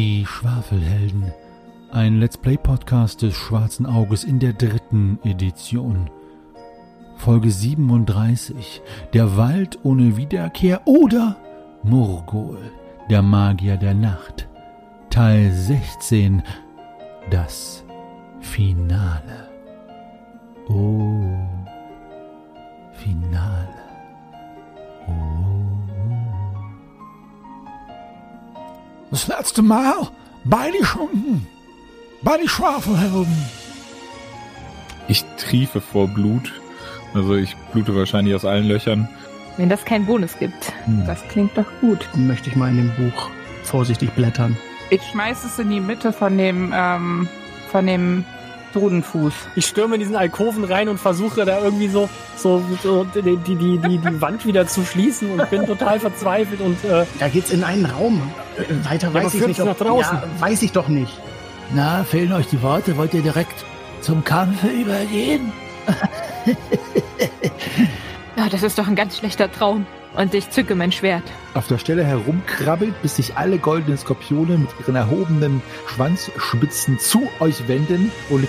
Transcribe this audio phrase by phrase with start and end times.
[0.00, 1.30] Die Schwafelhelden.
[1.92, 6.08] Ein Let's Play Podcast des Schwarzen Auges in der dritten Edition.
[7.16, 8.80] Folge 37.
[9.12, 11.36] Der Wald ohne Wiederkehr oder
[11.82, 12.56] Murgol,
[13.10, 14.48] der Magier der Nacht.
[15.10, 16.44] Teil 16.
[17.30, 17.84] Das
[18.40, 19.50] Finale.
[20.70, 21.19] Oh.
[29.10, 30.08] Das letzte Mal
[30.44, 31.46] bei die Schunden,
[32.22, 33.36] bei die Schwafelhelden.
[35.08, 36.52] Ich triefe vor Blut.
[37.12, 39.08] Also ich blute wahrscheinlich aus allen Löchern.
[39.56, 40.72] Wenn das keinen Bonus gibt.
[40.84, 41.04] Hm.
[41.06, 42.08] Das klingt doch gut.
[42.12, 43.30] Dann möchte ich mal in dem Buch
[43.64, 44.56] vorsichtig blättern.
[44.90, 47.28] Ich schmeiß es in die Mitte von dem, ähm,
[47.70, 48.24] von dem
[48.72, 49.32] Drudenfuß.
[49.56, 53.56] Ich stürme in diesen Alkoven rein und versuche da irgendwie so, so, so die, die,
[53.56, 57.64] die, die, Wand wieder zu schließen und bin total verzweifelt und äh, Da geht's in
[57.64, 58.20] einen Raum.
[58.56, 59.60] Äh, Weiter aber weiß ich nicht.
[59.60, 60.18] ob- nach draußen?
[60.18, 61.12] Ja, weiß ich doch nicht.
[61.74, 62.96] Na, fehlen euch die Worte?
[62.96, 63.64] Wollt ihr direkt
[64.00, 65.52] zum Kampfe übergehen?
[68.36, 69.86] Ja, das ist doch ein ganz schlechter Traum.
[70.14, 71.22] Und ich zücke mein Schwert.
[71.54, 77.68] auf der Stelle herumkrabbelt, bis sich alle goldenen Skorpione mit ihren erhobenen Schwanzspitzen zu euch
[77.68, 78.48] wenden und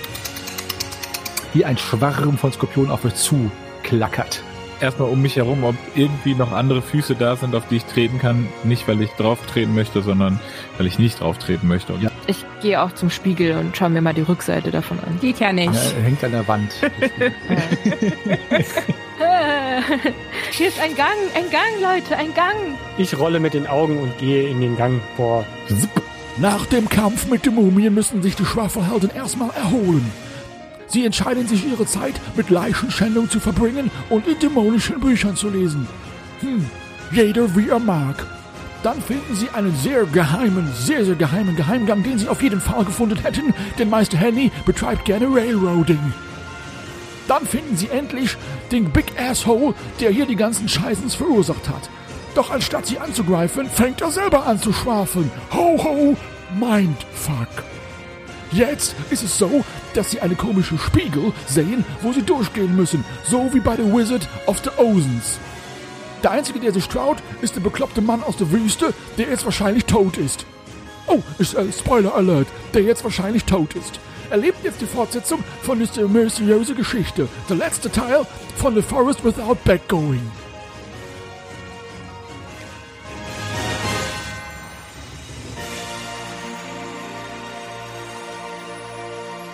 [1.53, 4.43] wie ein Schwarm von Skorpionen auf euch zuklackert.
[4.79, 8.17] Erstmal um mich herum, ob irgendwie noch andere Füße da sind, auf die ich treten
[8.17, 8.47] kann.
[8.63, 10.39] Nicht, weil ich drauf treten möchte, sondern
[10.77, 11.93] weil ich nicht drauf treten möchte.
[12.01, 12.09] Ja.
[12.25, 15.19] Ich gehe auch zum Spiegel und schaue mir mal die Rückseite davon an.
[15.21, 15.71] Geht ja nicht.
[15.71, 16.71] Ja, hängt an der Wand.
[20.51, 22.55] Hier ist ein Gang, ein Gang, Leute, ein Gang.
[22.97, 25.45] ich rolle mit den Augen und gehe in den Gang vor.
[26.37, 30.09] Nach dem Kampf mit den Mumien müssen sich die Schwafelhelden erstmal erholen.
[30.87, 35.87] Sie entscheiden sich, ihre Zeit mit Leichenschändung zu verbringen und in dämonischen Büchern zu lesen.
[36.41, 36.69] Hm,
[37.11, 38.25] jeder wie er mag.
[38.83, 42.83] Dann finden sie einen sehr geheimen, sehr, sehr geheimen Geheimgang, den sie auf jeden Fall
[42.83, 46.13] gefunden hätten, denn Meister Henny betreibt gerne Railroading.
[47.31, 48.35] Dann finden sie endlich
[48.73, 51.89] den Big Asshole, der hier die ganzen Scheißens verursacht hat.
[52.35, 55.31] Doch anstatt sie anzugreifen, fängt er selber an zu schwafeln.
[55.53, 56.17] Ho, ho,
[56.59, 57.63] Mindfuck.
[58.51, 63.49] Jetzt ist es so, dass sie eine komische Spiegel sehen, wo sie durchgehen müssen, so
[63.53, 65.39] wie bei The Wizard of the Ozens.
[66.23, 69.85] Der Einzige, der sich traut, ist der bekloppte Mann aus der Wüste, der jetzt wahrscheinlich
[69.85, 70.45] tot ist.
[71.07, 74.01] Oh, ist äh, Spoiler Alert, der jetzt wahrscheinlich tot ist.
[74.31, 78.25] Erlebt jetzt die Fortsetzung von dieser mysteriösen Geschichte, der letzte Teil
[78.55, 80.21] von The Forest Without Backgoing.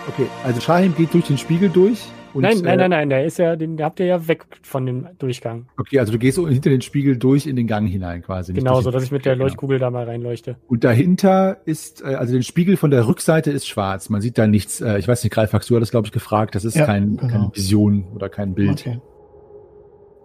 [0.10, 1.98] Okay, also Shahim geht durch den Spiegel durch.
[2.38, 4.86] Und, nein, nein, äh, nein, nein, der ist ja, den habt ihr ja weg von
[4.86, 5.66] dem Durchgang.
[5.78, 8.54] Okay, also du gehst hinter den Spiegel durch in den Gang hinein quasi.
[8.54, 9.46] Genau, so dass ich mit der Genau.
[9.46, 10.58] Leuchtkugel da mal reinleuchte.
[10.68, 14.10] Und dahinter ist, äh, also den Spiegel von der Rückseite ist schwarz.
[14.10, 14.80] Man sieht da nichts.
[14.82, 16.54] Äh, ich weiß nicht, Greifax, du hattest, glaube ich, gefragt.
[16.56, 17.32] Das ist Ja, kein, genau.
[17.32, 18.82] keine Vision oder kein Bild.
[18.86, 19.02] Okay.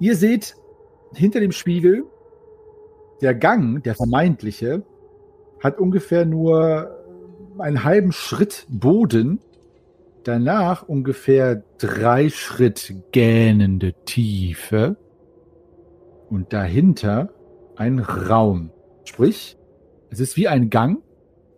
[0.00, 0.54] Ihr seht
[1.14, 2.04] hinter dem Spiegel,
[3.22, 4.82] der Gang, der vermeintliche,
[5.62, 6.90] hat ungefähr nur
[7.58, 9.38] einen halben Schritt Boden.
[10.24, 14.96] Danach ungefähr drei Schritt gähnende Tiefe.
[16.28, 17.30] Und dahinter
[17.76, 18.70] ein Raum.
[19.04, 19.56] Sprich,
[20.10, 21.02] es ist wie ein Gang,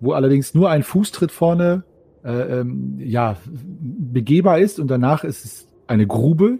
[0.01, 1.85] wo allerdings nur ein Fußtritt vorne
[2.25, 6.59] äh, ähm, ja, begehbar ist und danach ist es eine Grube,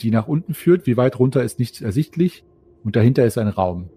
[0.00, 0.86] die nach unten führt.
[0.86, 2.44] Wie weit runter ist nicht ersichtlich.
[2.84, 3.88] Und dahinter ist ein Raum.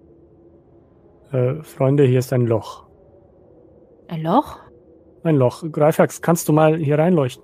[1.31, 2.88] Äh, Freunde, hier ist ein Loch.
[4.08, 4.60] Ein Loch?
[5.24, 5.63] Ein Loch.
[5.72, 7.44] Greifax, kannst du mal hier reinleuchten?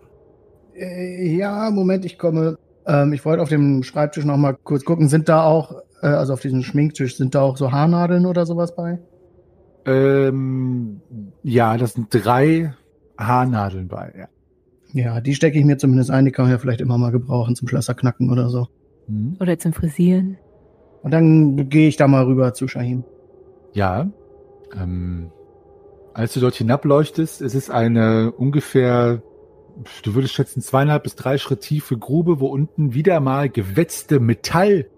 [0.76, 2.58] Äh, ja, Moment, ich komme.
[2.86, 5.10] Ähm, ich wollte auf dem Schreibtisch noch mal kurz gucken.
[5.10, 8.76] Sind da auch, äh, also auf diesem Schminktisch, sind da auch so Haarnadeln oder sowas
[8.76, 9.00] bei?
[9.86, 11.02] Ähm,
[11.44, 12.74] ja, das sind drei
[13.18, 14.14] Haarnadeln bei.
[14.18, 14.28] Ja.
[14.94, 16.24] Ja, die stecke ich mir zumindest ein.
[16.24, 18.68] Die kann man ja vielleicht immer mal gebrauchen zum Schlösser knacken oder so.
[19.08, 19.36] Hm.
[19.42, 20.38] Oder zum Frisieren?
[21.04, 23.04] Und dann gehe ich da mal rüber zu Shahim.
[23.74, 24.10] Ja.
[24.74, 25.32] Ähm,
[26.16, 29.22] als du dort hinableuchtest, es ist eine ungefähr,
[30.04, 34.90] du würdest schätzen, zweieinhalb bis drei Schritt tiefe Grube, wo unten wieder mal gewetzte Metallspitzen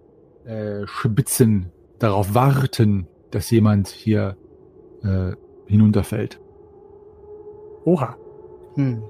[0.46, 4.38] äh, darauf warten, dass jemand hier
[5.04, 5.32] äh,
[5.66, 6.40] hinunterfällt.
[7.84, 8.16] Oha.
[8.76, 9.02] Hm.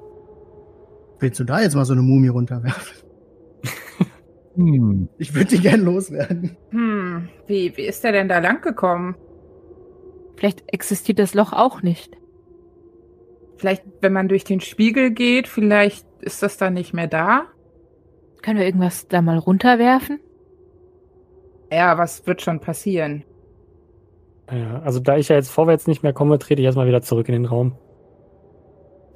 [1.20, 3.00] Willst du da jetzt mal so eine Mumie runterwerfen?
[4.56, 5.10] Hm.
[5.18, 6.56] Ich würde die gern loswerden.
[6.72, 9.16] Hm, wie, wie ist der denn da lang gekommen?
[10.38, 12.16] Vielleicht existiert das Loch auch nicht.
[13.58, 17.46] Vielleicht, wenn man durch den Spiegel geht, vielleicht ist das dann nicht mehr da?
[18.44, 20.20] Können wir irgendwas da mal runterwerfen?
[21.72, 23.24] Ja, was wird schon passieren?
[24.52, 27.28] Ja, also da ich ja jetzt vorwärts nicht mehr komme, trete ich erstmal wieder zurück
[27.28, 27.76] in den Raum.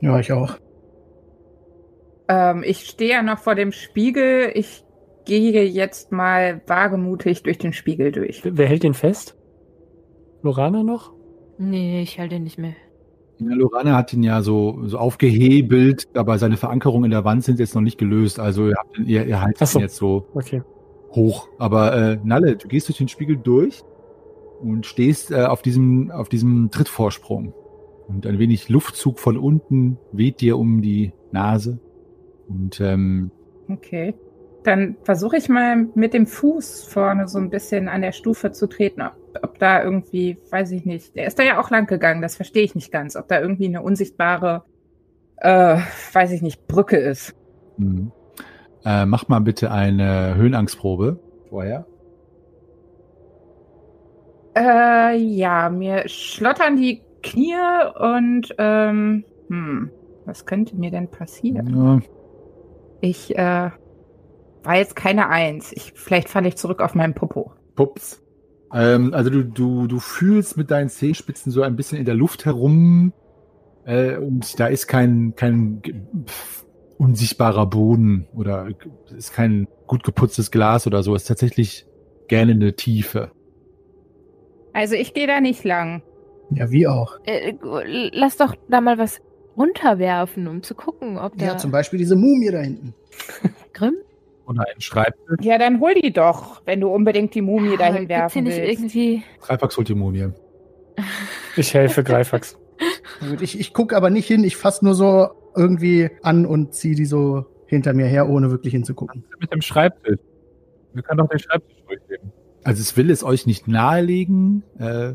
[0.01, 0.57] Ja, ich auch.
[2.27, 4.51] Ähm, ich stehe ja noch vor dem Spiegel.
[4.55, 4.83] Ich
[5.25, 8.41] gehe jetzt mal wagemutig durch den Spiegel durch.
[8.43, 9.37] Wer hält den fest?
[10.41, 11.13] Lorana noch?
[11.57, 12.73] Nee, ich halte ihn nicht mehr.
[13.39, 17.59] Ja, Lorana hat ihn ja so, so aufgehebelt, aber seine Verankerungen in der Wand sind
[17.59, 18.39] jetzt noch nicht gelöst.
[18.39, 19.79] Also ihr, habt, ihn- ihr, ihr haltet so.
[19.79, 20.61] ihn jetzt so Okay.
[21.13, 21.47] hoch.
[21.57, 23.81] Aber äh, Nalle, du gehst durch den Spiegel durch
[24.61, 27.53] und stehst äh, auf diesem auf diesem Trittvorsprung.
[28.07, 31.79] Und ein wenig Luftzug von unten weht dir um die Nase.
[32.47, 33.31] Und ähm,
[33.69, 34.13] Okay.
[34.63, 38.67] Dann versuche ich mal mit dem Fuß vorne so ein bisschen an der Stufe zu
[38.67, 39.01] treten,
[39.43, 42.63] ob, da irgendwie, weiß ich nicht, der ist da ja auch lang gegangen, das verstehe
[42.63, 44.63] ich nicht ganz, ob da irgendwie eine unsichtbare,
[45.37, 45.77] äh,
[46.13, 47.35] weiß ich nicht, Brücke ist.
[47.77, 48.11] mh.
[48.85, 51.19] äh, mach mal bitte eine Höhenangstprobe
[51.49, 51.87] vorher.
[54.55, 57.55] Äh, ja, mir schlottern die Knie
[57.99, 59.91] und, ähm, hm,
[60.25, 61.67] was könnte mir denn passieren?
[61.75, 62.01] Ja,
[63.01, 63.71] Ich, äh,
[64.63, 65.71] war jetzt keine Eins.
[65.73, 67.53] Ich, vielleicht falle ich zurück auf meinen Popo.
[67.75, 68.20] Pups.
[68.73, 72.45] Ähm, also du, du, du fühlst mit deinen Zehenspitzen so ein bisschen in der Luft
[72.45, 73.13] herum
[73.85, 75.81] äh, und da ist kein, kein
[76.97, 78.67] unsichtbarer Boden oder
[79.15, 81.15] ist kein gut geputztes Glas oder so.
[81.15, 81.85] Es ist tatsächlich
[82.27, 83.31] gerne eine Tiefe.
[84.73, 86.03] Also ich gehe da nicht lang.
[86.51, 87.17] Ja, wie auch.
[87.25, 87.53] Äh,
[88.13, 89.19] lass doch da mal was
[89.57, 92.93] runterwerfen, um zu gucken, ob der Ja, zum Beispiel diese Mumie da hinten.
[93.73, 93.95] Grimm.
[94.51, 95.37] Oder ein Schreibtisch.
[95.41, 98.81] Ja, dann hol die doch, wenn du unbedingt die Mumie dahin werfen nicht willst.
[98.81, 99.23] irgendwie.
[99.41, 100.29] Dreifax holt die Mumie.
[101.57, 102.57] Ich helfe Greifax.
[103.41, 107.05] Ich ich gucke aber nicht hin, ich fasse nur so irgendwie an und ziehe die
[107.05, 109.25] so hinter mir her, ohne wirklich hinzugucken.
[109.39, 110.19] Mit dem Schreibtisch.
[110.93, 112.31] Wir können doch den Schreibtisch durchgeben.
[112.63, 114.63] Also es will es euch nicht nahelegen.
[114.79, 115.13] Äh,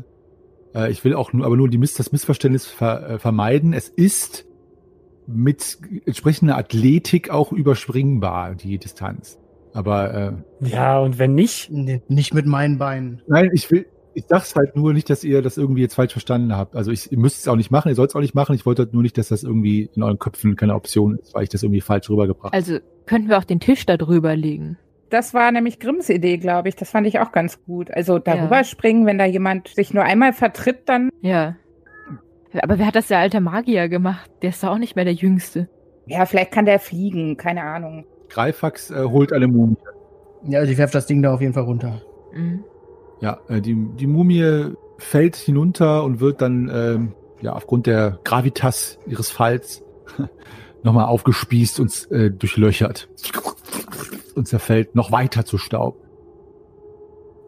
[0.75, 3.73] äh, ich will auch nur, aber nur die Miss das Missverständnis ver äh, vermeiden.
[3.73, 4.46] Es ist
[5.27, 9.39] mit entsprechender Athletik auch überspringbar, die Distanz.
[9.73, 10.13] Aber
[10.61, 13.21] äh, Ja, und wenn nicht, Nee, nicht mit meinen Beinen.
[13.27, 16.55] Nein, ich will, ich sag's halt nur nicht, dass ihr das irgendwie jetzt falsch verstanden
[16.55, 16.75] habt.
[16.75, 18.55] Also ich, ihr müsst es auch nicht machen, ihr sollt es auch nicht machen.
[18.55, 21.43] Ich wollte halt nur nicht, dass das irgendwie in euren Köpfen keine Option ist, weil
[21.43, 22.55] ich das irgendwie falsch rübergebracht habe.
[22.55, 24.77] Also könnten wir auch den Tisch da drüber legen.
[25.09, 26.75] Das war nämlich Grimms Idee, glaube ich.
[26.75, 27.91] Das fand ich auch ganz gut.
[27.91, 28.63] Also darüber Ja.
[28.63, 31.09] springen, wenn da jemand sich nur einmal vertritt, dann.
[31.21, 31.55] Ja.
[32.53, 34.29] Aber wer hat das der alte Magier gemacht?
[34.41, 35.69] Der ist doch auch nicht mehr der Jüngste.
[36.05, 38.05] Ja, vielleicht kann der fliegen, keine Ahnung.
[38.29, 39.77] Greifax äh, holt eine Mumie.
[40.43, 42.01] Ja, also ich werfe das Ding da auf jeden Fall runter.
[42.33, 42.63] Mhm.
[43.19, 48.99] Ja, äh, die, die Mumie fällt hinunter und wird dann ähm, ja aufgrund der Gravitas
[49.05, 49.83] ihres Falls
[50.83, 53.09] nochmal aufgespießt und äh, durchlöchert
[54.35, 55.97] und zerfällt noch weiter zu Staub.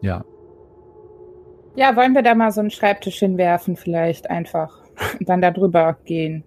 [0.02, 0.24] Ja,
[1.76, 4.79] Ja, wollen wir da mal so einen Schreibtisch hinwerfen, vielleicht einfach.
[5.18, 6.44] Und dann da drüber gehen.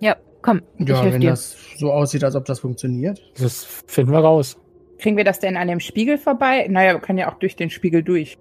[0.00, 1.30] Ja, komm, ich Ja, helfe wenn dir.
[1.30, 3.20] das so aussieht, als ob das funktioniert.
[3.38, 4.58] das finden wir raus.
[4.98, 6.66] Kriegen wir das denn an dem Spiegel vorbei?
[6.70, 8.38] Naja, wir können ja auch durch den Spiegel durch.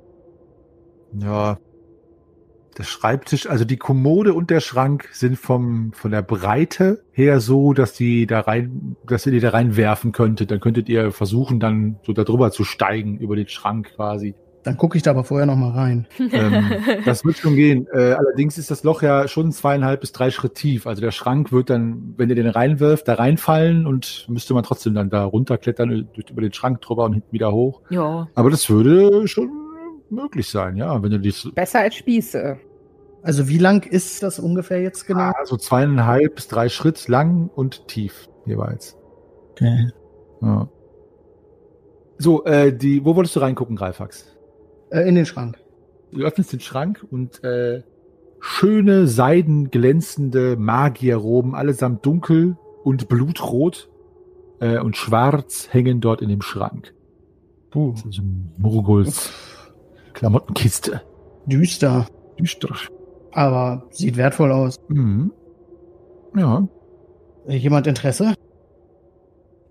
[1.19, 1.57] Ja.
[2.77, 7.71] Der Schreibtisch, also die Kommode und der Schrank sind vom, von der Breite her so,
[7.71, 10.51] dass die da rein, dass ihr die da reinwerfen könntet.
[10.51, 14.35] Dann könntet ihr versuchen, dann so da drüber zu steigen, über den Schrank quasi.
[14.65, 16.07] Dann gucke ich da aber vorher noch mal rein.
[16.31, 16.71] ähm,
[17.05, 17.87] das wird schon gehen.
[17.93, 20.87] Äh, allerdings ist das Loch ja schon zweieinhalb bis drei Schritt tief.
[20.87, 24.95] Also der Schrank wird dann, wenn ihr den reinwirft, da reinfallen und müsste man trotzdem
[24.95, 27.81] dann da runterklettern, äh, durch, über den Schrank drüber und hinten wieder hoch.
[27.91, 28.27] ja.
[28.33, 29.51] Aber das würde schon
[30.09, 32.57] möglich sein, ja, wenn du dies Besser als Spieße.
[33.21, 35.19] Also wie lang ist das ungefähr jetzt genau?
[35.21, 38.97] Ah, so zweieinhalb bis drei Schritt lang und tief jeweils.
[39.51, 39.89] Okay.
[40.41, 40.69] Ja.
[42.17, 44.34] So, äh, die, wo wolltest du reingucken, Greifax?
[44.89, 45.57] Äh, in den Schrank.
[46.11, 47.83] Du öffnest den Schrank und äh,
[48.39, 53.89] schöne, seidenglänzende Magierroben, allesamt dunkel und blutrot
[54.59, 56.93] äh, und schwarz hängen dort in dem Schrank.
[57.71, 57.91] Puh.
[57.91, 59.33] Das ist so ein Murguls
[60.13, 61.01] Klamottenkiste.
[61.45, 62.07] Düster.
[62.39, 62.73] Düster.
[63.31, 64.79] Aber sieht wertvoll aus.
[64.87, 65.31] Mhm.
[66.35, 66.67] Ja.
[67.47, 68.33] Äh, Jemand Interesse?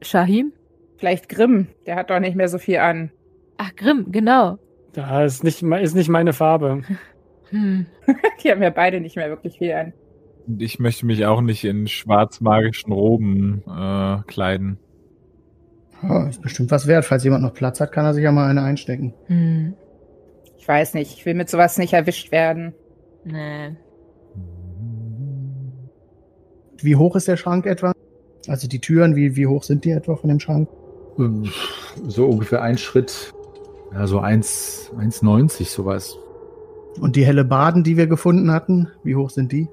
[0.03, 0.53] Shahim?
[0.99, 3.11] Vielleicht Grimm, der hat doch nicht mehr so viel an.
[3.57, 4.59] Ach, Grimm, genau.
[4.95, 6.83] Da ist nicht, ist nicht meine Farbe.
[7.51, 7.85] Hm.
[8.43, 9.93] Die haben ja beide nicht mehr wirklich viel an.
[10.47, 14.79] Und ich möchte mich auch nicht in schwarzmagischen Roben äh, kleiden.
[16.03, 17.05] Ja, ist bestimmt was wert.
[17.05, 19.13] Falls jemand noch Platz hat, kann er sich ja mal eine einstecken.
[19.27, 19.75] Hm.
[20.57, 22.75] Ich weiß nicht, ich will mit sowas nicht erwischt werden.
[23.25, 23.77] Nee.
[26.79, 27.93] Wie hoch ist der Schrank etwa?
[28.49, 30.71] Also die Türen, wie, wie hoch sind die etwa von dem Schrank?
[31.19, 31.45] Ähm,
[32.09, 33.34] So ungefähr ein Schritt,
[33.95, 36.19] ja, so 1, 1,90 sowas.
[37.01, 39.69] Und die helle Baden, die wir gefunden hatten, wie hoch sind die?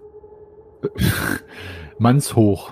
[1.99, 2.71] Mannshoch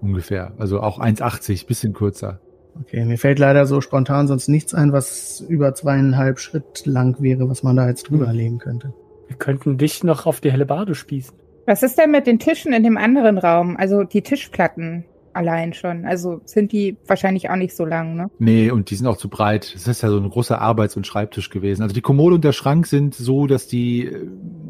[0.00, 0.52] ungefähr.
[0.58, 2.40] Also auch 1,80, bisschen kürzer.
[2.80, 7.48] Okay, mir fällt leider so spontan sonst nichts ein, was über zweieinhalb Schritt lang wäre,
[7.48, 8.92] was man da jetzt drüber legen könnte.
[9.28, 11.36] Wir könnten dich noch auf die helle Bade spießen.
[11.66, 13.76] Was ist denn mit den Tischen in dem anderen Raum?
[13.76, 15.04] Also die Tischplatten
[15.36, 16.04] allein schon.
[16.04, 18.30] Also sind die wahrscheinlich auch nicht so lang, ne?
[18.38, 19.72] Nee, und die sind auch zu breit.
[19.74, 21.82] Das ist ja so ein großer Arbeits- und Schreibtisch gewesen.
[21.82, 24.26] Also die Kommode und der Schrank sind so, dass die äh,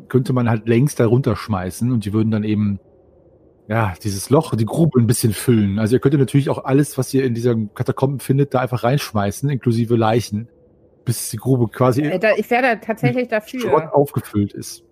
[0.09, 2.79] könnte man halt längst da runterschmeißen und die würden dann eben
[3.69, 5.79] ja, dieses Loch, die Grube ein bisschen füllen.
[5.79, 9.49] Also ihr könnt natürlich auch alles, was ihr in dieser Katakomben findet, da einfach reinschmeißen,
[9.51, 10.49] inklusive Leichen,
[11.05, 13.97] bis die Grube quasi Äh, da, ich wäre da tatsächlich Schrott dafür.
[13.97, 14.85] aufgefüllt ist.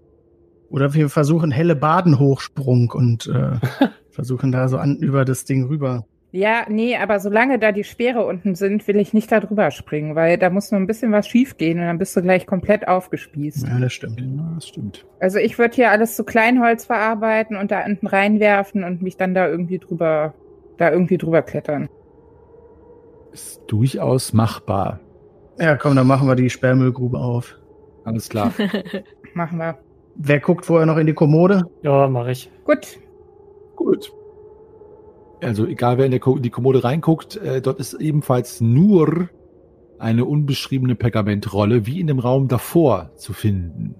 [0.70, 3.58] Oder wir versuchen helle Baden-Hochsprung und äh,
[4.14, 6.06] versuchen da so an über das Ding rüber.
[6.32, 10.16] Ja, nee, aber solange da die Speere unten sind, will ich nicht da drüber springen,
[10.16, 12.88] weil da muss nur ein bisschen was schief gehen und dann bist du gleich komplett
[12.88, 13.68] aufgespießt.
[13.68, 14.20] Ja, das stimmt.
[14.20, 15.06] Ja, das stimmt.
[15.20, 19.32] Also ich würde hier alles zu Kleinholz verarbeiten und da unten reinwerfen und mich dann
[19.32, 20.34] da irgendwie drüber,
[20.76, 21.88] da irgendwie drüber klettern.
[23.32, 24.98] Ist durchaus machbar.
[25.60, 27.56] Ja, komm, dann machen wir die Sperrmüllgrube auf.
[28.04, 28.52] Alles klar.
[29.34, 29.78] Machen wir.
[30.16, 31.62] Wer guckt vorher noch in die Kommode?
[31.82, 32.50] Ja, mache ich.
[32.64, 32.98] Gut.
[33.76, 34.12] Gut.
[35.42, 39.28] Also egal, wer in der Ko- die Kommode reinguckt, äh, dort ist ebenfalls nur
[39.98, 43.94] eine unbeschriebene Pergamentrolle, wie in dem Raum davor zu finden.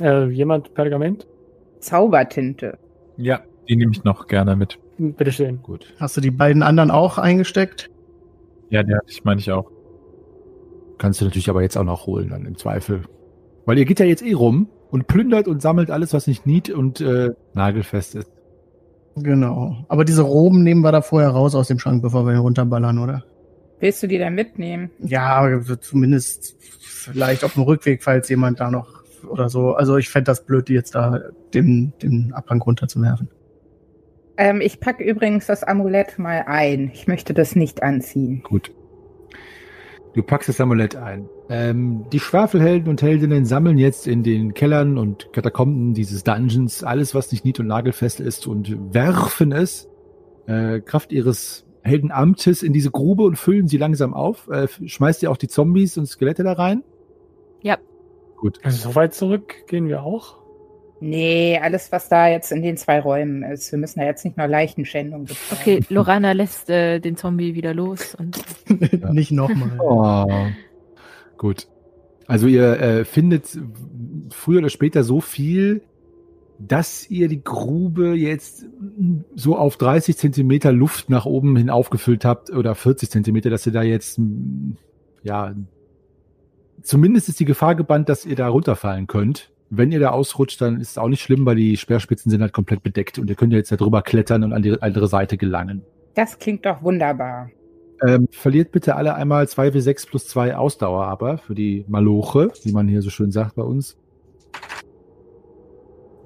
[0.00, 1.26] Äh, jemand Pergament?
[1.80, 2.78] Zaubertinte.
[3.16, 4.78] Ja, die nehme ich noch gerne mit.
[4.98, 5.62] Bitteschön.
[5.62, 5.92] Gut.
[5.98, 7.90] Hast du die beiden anderen auch eingesteckt?
[8.70, 9.70] Ja, die hatte ich, meine ich auch.
[10.98, 13.02] Kannst du natürlich aber jetzt auch noch holen, dann im Zweifel.
[13.66, 16.70] Weil ihr geht ja jetzt eh rum und plündert und sammelt alles, was nicht nied
[16.70, 18.30] und äh, nagelfest ist.
[19.16, 19.84] Genau.
[19.88, 22.98] Aber diese Roben nehmen wir da vorher raus aus dem Schrank, bevor wir ihn runterballern,
[22.98, 23.24] oder?
[23.80, 24.90] Willst du die dann mitnehmen?
[25.00, 29.74] Ja, zumindest vielleicht auf dem Rückweg, falls jemand da noch oder so.
[29.74, 31.20] Also ich fände das blöd, die jetzt da
[31.52, 33.28] den, den Abhang runterzuwerfen.
[34.36, 36.90] Ähm, ich packe übrigens das Amulett mal ein.
[36.94, 38.42] Ich möchte das nicht anziehen.
[38.42, 38.72] Gut.
[40.14, 41.28] Du packst das Amulett ein.
[41.48, 47.14] Ähm, die Schwafelhelden und Heldinnen sammeln jetzt in den Kellern und Katakomben dieses Dungeons alles,
[47.14, 49.88] was nicht nied- und nagelfest ist und werfen es
[50.46, 54.48] äh, Kraft ihres Heldenamtes in diese Grube und füllen sie langsam auf.
[54.48, 56.84] Äh, schmeißt ihr auch die Zombies und Skelette da rein?
[57.62, 57.78] Ja.
[58.36, 58.58] Gut.
[58.62, 60.41] Also so weit zurück gehen wir auch.
[61.02, 63.72] Nee, alles, was da jetzt in den zwei Räumen ist.
[63.72, 65.60] Wir müssen da jetzt nicht noch Leichenschändung betreiben.
[65.60, 68.40] Okay, Lorana lässt äh, den Zombie wieder los und
[69.12, 69.80] Nicht nochmal.
[69.80, 70.26] Oh.
[71.36, 71.66] Gut.
[72.28, 73.58] Also ihr äh, findet
[74.30, 75.82] früher oder später so viel,
[76.60, 78.66] dass ihr die Grube jetzt
[79.34, 83.72] so auf 30 Zentimeter Luft nach oben hin aufgefüllt habt oder 40 Zentimeter, dass ihr
[83.72, 84.20] da jetzt
[85.24, 85.52] ja
[86.82, 89.50] zumindest ist die Gefahr gebannt, dass ihr da runterfallen könnt.
[89.74, 92.52] Wenn ihr da ausrutscht, dann ist es auch nicht schlimm, weil die Speerspitzen sind halt
[92.52, 95.38] komplett bedeckt und ihr könnt ja jetzt da drüber klettern und an die andere Seite
[95.38, 95.82] gelangen.
[96.14, 97.48] Das klingt doch wunderbar.
[98.06, 102.86] Ähm, verliert bitte alle einmal 2w6 plus 2 Ausdauer aber für die Maloche, wie man
[102.86, 103.96] hier so schön sagt bei uns.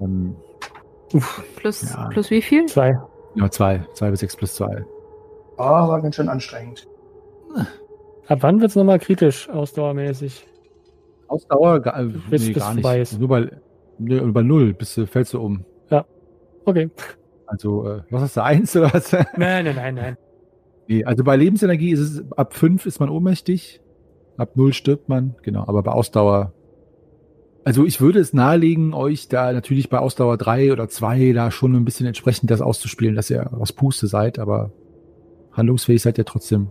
[0.01, 0.35] Ähm,
[1.55, 2.09] plus, Ja.
[2.09, 2.65] plus wie viel?
[2.65, 2.99] Zwei.
[3.35, 3.85] ja, 2.
[3.93, 4.83] 2w6 plus 2.
[5.57, 6.85] Oh, war ganz schön anstrengend.
[8.27, 10.45] Ab wann wird's nochmal kritisch, ausdauermäßig?
[11.27, 13.19] Ausdauer gar, äh, Bis- nee, bis gar nicht.
[13.19, 13.51] Nur bei,
[13.97, 15.65] nur bei 0 bist du, fällst du um.
[16.65, 16.89] Okay.
[17.45, 19.11] Also, äh, was hast du, 1 oder was?
[19.37, 20.17] Nein, nein, nein, nein.
[20.89, 23.79] nee, also bei Lebensenergie ist es, ab 5 ist man ohnmächtig,
[24.35, 26.51] ab 0 stirbt man, genau, aber bei Ausdauer
[27.63, 31.73] Also ich würde es nahelegen, euch da natürlich bei Ausdauer 3 oder 2 da schon
[31.73, 34.73] ein bisschen entsprechend das auszuspielen, dass ihr was Puste seid, aber
[35.53, 36.67] handlungsfähig seid ihr trotzdem.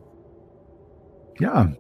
[1.41, 1.73] Ja,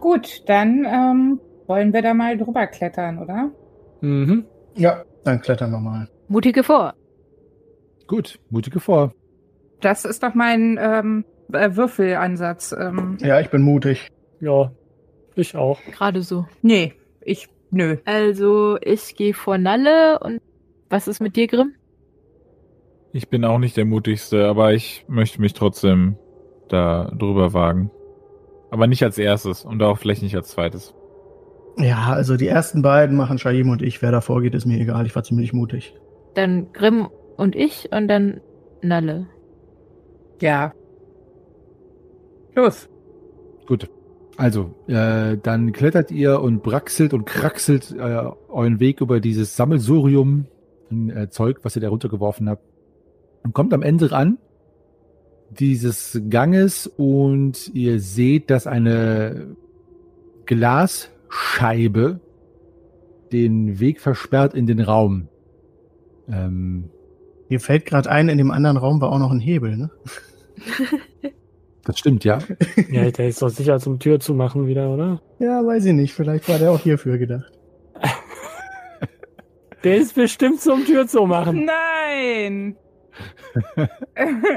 [0.00, 3.52] Gut, dann ähm, wollen wir da mal drüber klettern, oder?
[4.00, 4.44] Mhm.
[4.74, 6.08] Ja, dann klettern wir mal.
[6.26, 6.94] Mutige vor.
[8.08, 9.14] gut, mutige vor.
[9.80, 12.74] Das ist doch mein ähm, äh, Würfelansatz.
[12.78, 14.08] Ähm, Ja, ich bin mutig.
[14.40, 14.72] Ja,
[15.36, 15.80] ich auch.
[15.92, 16.44] Gerade so.
[16.60, 17.98] nee, ich, nö.
[18.04, 20.40] Also, ich gehe vor Nalle und
[20.88, 21.74] was ist mit dir, Grimm?
[23.12, 26.16] Ich bin auch nicht der mutigste, aber ich möchte mich trotzdem
[26.68, 27.92] da drüber wagen.
[28.72, 30.94] Aber nicht als erstes und auch vielleicht nicht als zweites.
[31.82, 34.02] Ja, also die ersten beiden machen Shaim und ich.
[34.02, 35.06] Wer da vorgeht, ist mir egal.
[35.06, 35.94] Ich war ziemlich mutig.
[36.34, 38.40] Dann Grimm und ich und dann
[38.82, 39.26] Nalle.
[40.40, 40.72] Ja.
[42.54, 42.88] Los.
[43.66, 43.88] Gut.
[44.36, 50.46] Also, äh, dann klettert ihr und braxelt und kraxelt äh, euren Weg über dieses Sammelsurium
[50.90, 52.64] an äh, Zeug, was ihr da runtergeworfen habt.
[53.42, 54.38] Und kommt am Ende ran
[55.50, 59.56] dieses Ganges und ihr seht, dass eine
[61.30, 62.20] Glasscheibe
[63.32, 65.28] den Weg versperrt in den Raum.
[66.28, 66.90] Ähm,
[67.48, 69.90] Mir fällt gerade ein, in dem anderen Raum war auch noch ein Hebel, ne?
[71.84, 72.40] das stimmt, ja.
[72.90, 75.22] Ja, der ist doch sicher zum Tür zu machen wieder, oder?
[75.38, 76.12] Ja, weiß ich nicht.
[76.12, 77.52] Vielleicht war der auch hierfür gedacht.
[79.82, 81.64] Der ist bestimmt zum Tür zu machen.
[81.64, 82.76] Nein!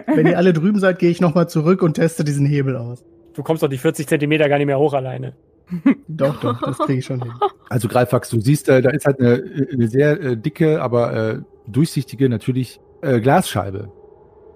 [0.05, 3.05] Wenn ihr alle drüben seid, gehe ich nochmal zurück und teste diesen Hebel aus.
[3.33, 5.33] Du kommst doch die 40 Zentimeter gar nicht mehr hoch alleine.
[6.07, 7.31] Doch, doch, das kriege ich schon hin.
[7.69, 11.39] Also Greifax, du siehst, äh, da ist halt eine, eine sehr äh, dicke, aber äh,
[11.67, 13.91] durchsichtige, natürlich äh, Glasscheibe,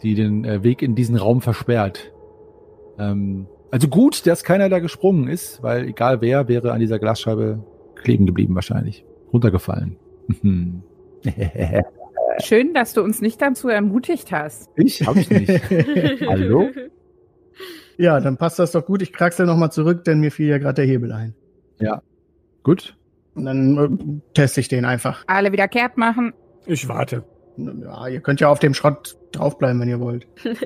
[0.04, 2.12] die den äh, Weg in diesen Raum versperrt.
[3.00, 7.64] Ähm, also gut, dass keiner da gesprungen ist, weil egal wer, wäre an dieser Glasscheibe
[7.96, 9.06] kleben geblieben wahrscheinlich.
[9.34, 9.98] Runtergefallen.
[12.40, 14.70] Schön, dass du uns nicht dazu ermutigt hast.
[14.76, 15.50] ich hab ich nicht.
[16.28, 16.70] Hallo?
[17.98, 19.02] Ja, dann passt das doch gut.
[19.02, 21.34] Ich kraxel nochmal zurück, denn mir fiel ja gerade der Hebel ein.
[22.64, 22.98] Gut.
[23.34, 25.24] Und dann äh, teste ich den einfach.
[25.28, 26.34] Alle wieder kehrt machen.
[26.66, 27.24] Ich warte.
[27.56, 30.28] Ja, ihr könnt ja auf dem Schrott draufbleiben, wenn ihr wollt.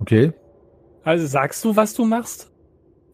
[0.00, 0.32] Okay.
[1.04, 2.50] Also sagst du, was du machst?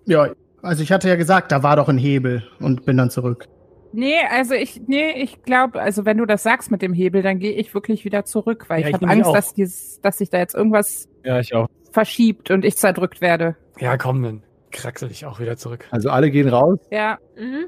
[0.06, 3.46] Ja, also ich hatte ja gesagt, da war doch ein Hebel und bin dann zurück.
[3.92, 7.40] Nee, also ich, nee, ich glaube, also wenn du das sagst mit dem Hebel, dann
[7.40, 10.30] gehe ich wirklich wieder zurück, weil Ja, ich ich habe Angst, dass, dieses, dass sich
[10.30, 11.68] da jetzt irgendwas Ja, ich auch.
[11.92, 13.56] Verschiebt und ich zerdrückt werde.
[13.78, 15.86] Ja, komm, dann kraxel ich auch wieder zurück.
[15.90, 16.78] Also alle gehen raus.
[16.90, 17.66] Ja, Mhm.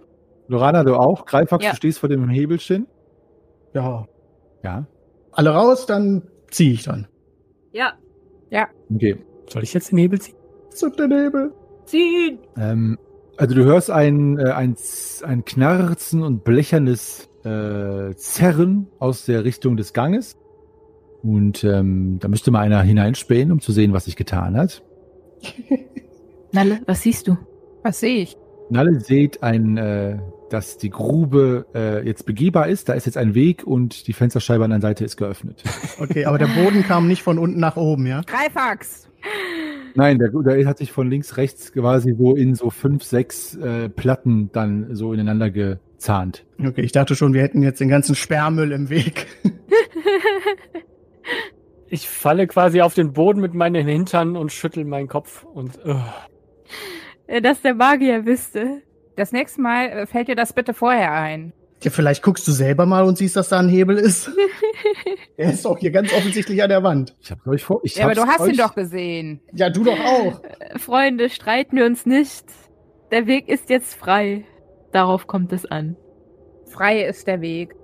[0.49, 1.27] Lorana, du auch.
[1.27, 1.71] Greifax, Ja.
[1.71, 2.87] du stehst vor dem Hebelchen.
[3.73, 4.07] Ja.
[4.65, 4.87] Ja.
[5.31, 7.07] Alle raus, dann ziehe ich dann.
[7.73, 7.93] Ja.
[8.93, 9.17] Okay.
[9.49, 10.35] Soll ich jetzt den Hebel ziehen?
[10.71, 11.53] Zück den Hebel.
[11.85, 12.41] Ziehen.
[12.57, 12.99] Ähm,
[13.37, 14.75] also du hörst ein, äh, ein,
[15.23, 20.37] ein Knarzen und blechernes äh, Zerren aus der Richtung des Ganges.
[21.23, 24.83] Und ähm, da müsste mal einer hineinspähen, um zu sehen, was sich getan hat.
[26.53, 27.37] Nalle, was siehst du?
[27.83, 28.37] was sehe ich?
[28.71, 32.89] Nalle seht ein, äh, dass die Grube äh, jetzt begehbar ist.
[32.89, 35.63] Da ist jetzt ein Weg und die Fensterscheibe an der Seite ist geöffnet.
[36.01, 38.23] Okay, aber der Boden kam nicht von unten nach oben, ja?
[38.23, 39.07] Greifax!
[39.95, 43.91] Nein, der, der hat sich von links, rechts quasi so in so fünf, sechs äh,
[43.91, 46.47] Platten dann so ineinander gezahnt.
[46.59, 49.27] Okay, ich dachte schon, wir hätten jetzt den ganzen Sperrmüll im Weg.
[51.89, 56.01] Ich falle quasi auf den Boden mit meinen Hintern und schüttel meinen Kopf und uh,
[57.43, 58.83] Dass der Magier wüsste.
[59.17, 61.53] Das nächste Mal äh, fällt dir das bitte vorher ein.
[61.83, 64.31] Ja, vielleicht guckst du selber mal und siehst, dass da ein Hebel ist.
[65.37, 67.17] Er ist doch hier ganz offensichtlich an der Wand.
[67.23, 67.81] Ich hab's euch vor.
[67.83, 69.41] Ich Ja, aber du hast euch, ihn doch gesehen.
[69.55, 70.43] Ja, du doch auch.
[70.77, 72.45] Freunde, streiten wir uns nicht.
[73.11, 74.45] Der Weg ist jetzt frei.
[74.93, 75.97] Darauf kommt es an.
[76.67, 77.75] Frei ist der Weg.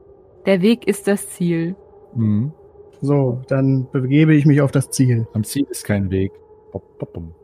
[0.44, 1.76] Der Weg ist das Ziel.
[2.14, 2.52] Mhm.
[3.00, 5.26] So, dann begebe ich mich auf das Ziel.
[5.32, 6.32] Am Ziel ist kein Weg.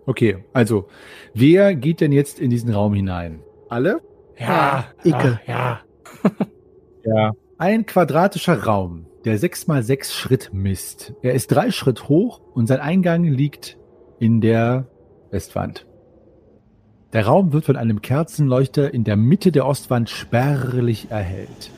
[0.06, 0.88] Okay, also,
[1.32, 3.40] wer geht denn jetzt in diesen Raum hinein?
[3.68, 4.00] Alle?
[4.38, 5.40] ja, Icke.
[5.46, 5.80] ja,
[6.24, 6.30] ja.
[7.04, 7.32] Ja.
[7.58, 11.14] Ein quadratischer Raum, der sechs mal sechs Schritt misst.
[11.22, 13.76] Er ist drei Schritt hoch und sein Eingang liegt
[14.20, 14.86] in der
[15.30, 15.86] Westwand.
[17.12, 21.70] Der Raum wird von einem Kerzenleuchter in der Mitte der Ostwand spärlich erhellt.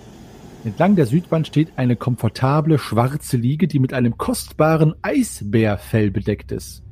[0.64, 6.82] Entlang der Südwand steht eine komfortable schwarze Liege, die mit einem kostbaren Eisbärfell bedeckt ist.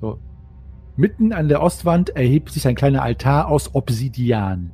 [0.00, 0.18] So.
[0.96, 4.72] Mitten an der Ostwand erhebt sich ein kleiner Altar aus Obsidian.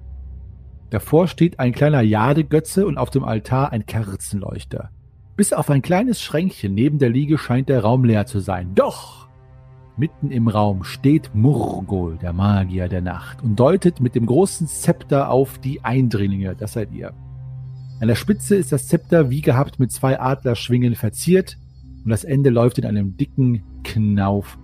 [0.90, 4.90] Davor steht ein kleiner Jadegötze und auf dem Altar ein Kerzenleuchter.
[5.36, 8.76] Bis auf ein kleines Schränkchen neben der Liege scheint der Raum leer zu sein.
[8.76, 9.28] Doch!
[9.96, 15.30] Mitten im Raum steht Murgol, der Magier der Nacht, und deutet mit dem großen Zepter
[15.30, 17.12] auf die Eindringlinge, das seid ihr.
[18.04, 21.56] An der Spitze ist das Zepter wie gehabt mit zwei Adlerschwingen verziert
[22.04, 24.58] und das Ende läuft in einem dicken Knauf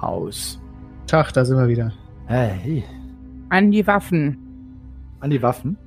[0.00, 0.60] aus.
[1.06, 1.94] Tag, da sind wir wieder.
[2.26, 2.84] Hey,
[3.48, 4.36] An die Waffen.
[5.20, 5.78] an die Waffen.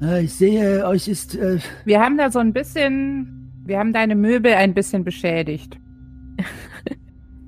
[0.00, 4.14] Äh, Ich sehe, euch ist äh, Wir haben da so ein bisschen, wir haben deine
[4.14, 5.76] Möbel ein bisschen beschädigt.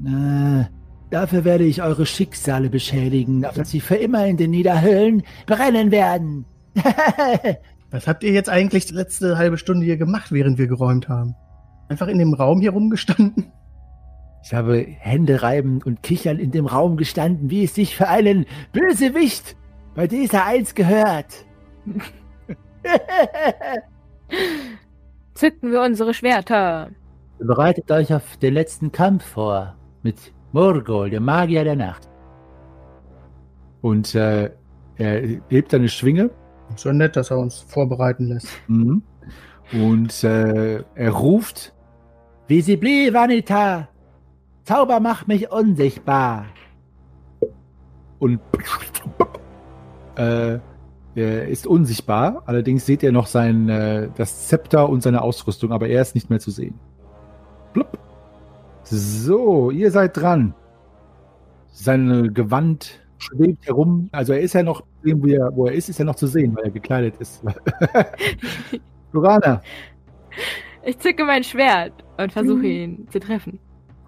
[0.04, 0.64] Äh,
[1.10, 5.90] dafür werde ich eure Schicksale beschädigen, auf dass sie für immer in den Niederhöllen brennen
[5.90, 6.44] werden.
[7.90, 11.34] Was habt ihr jetzt eigentlich die letzte halbe Stunde hier gemacht, während wir geräumt haben?
[11.88, 13.52] Einfach in dem Raum hier rumgestanden?
[14.42, 18.46] ich habe Hände reiben und kichern in dem Raum gestanden, wie es sich für einen
[18.72, 19.56] Bösewicht
[19.94, 21.44] bei dieser eins gehört.
[25.34, 26.88] Zücken wir unsere Schwerter.
[27.38, 32.08] Bereitet euch auf den letzten Kampf vor mit Morgol, dem Magier der Nacht.
[33.82, 34.50] Und äh,
[34.96, 36.30] er hebt eine Schwinge
[36.76, 38.48] So nett, dass er uns vorbereiten lässt.
[38.68, 39.02] Mhm.
[39.72, 41.74] Und äh, er ruft:
[42.46, 43.88] Visibli Vanita!
[44.64, 46.46] Zauber macht mich unsichtbar!
[48.18, 48.40] Und
[50.16, 50.58] äh,
[51.18, 55.88] Er ist unsichtbar, allerdings seht ihr noch sein, äh, das Zepter und seine Ausrüstung, aber
[55.88, 56.78] er ist nicht mehr zu sehen.
[57.72, 57.98] Plupp.
[58.84, 60.54] So, ihr seid dran.
[61.72, 64.08] Sein Gewand schwebt herum.
[64.12, 66.54] Also er ist ja noch, wo er, wo er ist, ist er noch zu sehen,
[66.56, 67.42] weil er gekleidet ist.
[69.12, 69.60] Lorana,
[70.84, 72.64] Ich zücke mein Schwert und versuche Mhm.
[72.64, 73.58] ihn zu treffen.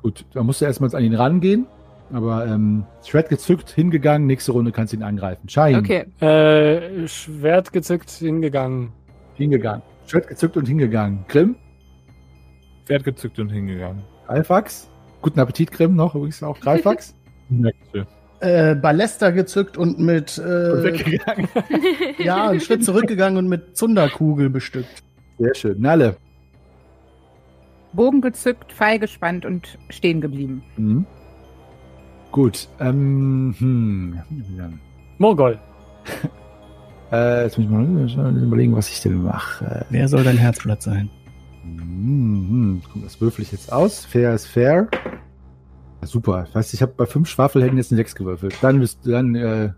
[0.03, 1.67] gut, da musst du erstmal an ihn rangehen.
[2.13, 5.49] Aber ähm, Schwert gezückt, hingegangen, nächste Runde kannst du ihn angreifen.
[5.49, 6.07] Shahin, Okay.
[6.27, 8.91] Äh, Schwert gezückt, hingegangen.
[9.35, 9.83] hingegangen.
[10.07, 11.25] Schwert gezückt und hingegangen.
[11.29, 11.55] Grimm,
[12.87, 14.03] Pferd gezückt und hingegangen.
[14.27, 14.91] Greifax.
[15.23, 17.15] Guten Appetit, Grimm, noch übrigens auch Greifax.
[17.49, 18.07] Dankeschön.
[18.41, 21.49] Äh, Ballester gezückt und mit und äh, weggegangen.
[22.19, 25.03] ja, einen Schritt zurückgegangen und mit Zunderkugel bestückt.
[25.39, 25.81] Sehr schön.
[25.81, 26.17] Nalle.
[27.93, 30.63] Bogen gezückt, Pfeil gespannt und stehen geblieben.
[30.77, 31.07] Mhm.
[32.31, 32.69] Gut.
[32.79, 34.21] Ähm, hm.
[35.19, 35.59] Morgol.
[37.13, 39.85] Äh, jetzt muss ich mal überlegen, was ich denn mache.
[39.91, 41.11] Wer soll dein Herzblatt sein?
[41.65, 43.03] Hm, hm.
[43.03, 44.05] Das würfel ich jetzt aus.
[44.05, 44.87] Fair ist fair.
[46.03, 46.47] Super.
[46.49, 48.55] Ich weiß, ich habe bei fünf Schwafelhelden jetzt eine sechs gewürfelt.
[48.63, 49.71] Dann bist du dann, äh,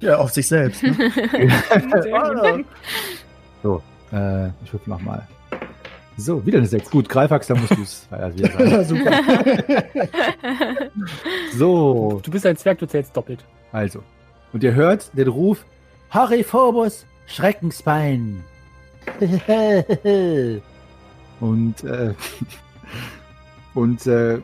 [0.00, 0.82] Ja, auf sich selbst.
[0.82, 0.92] Ne?
[3.62, 5.26] so, äh, ich würfel nochmal.
[6.16, 6.90] So, wieder eine sechs.
[6.90, 8.34] Gut, Greifax, dann musst du es sagen.
[8.38, 9.10] ja, super.
[11.56, 13.44] So, Du bist ein Zwerg, du zählst doppelt.
[13.72, 14.02] also.
[14.52, 15.64] Und ihr hört den Ruf,
[16.14, 18.42] Horiphobus, Schreckensbein.
[21.40, 22.14] und, äh,
[23.74, 24.38] und, äh,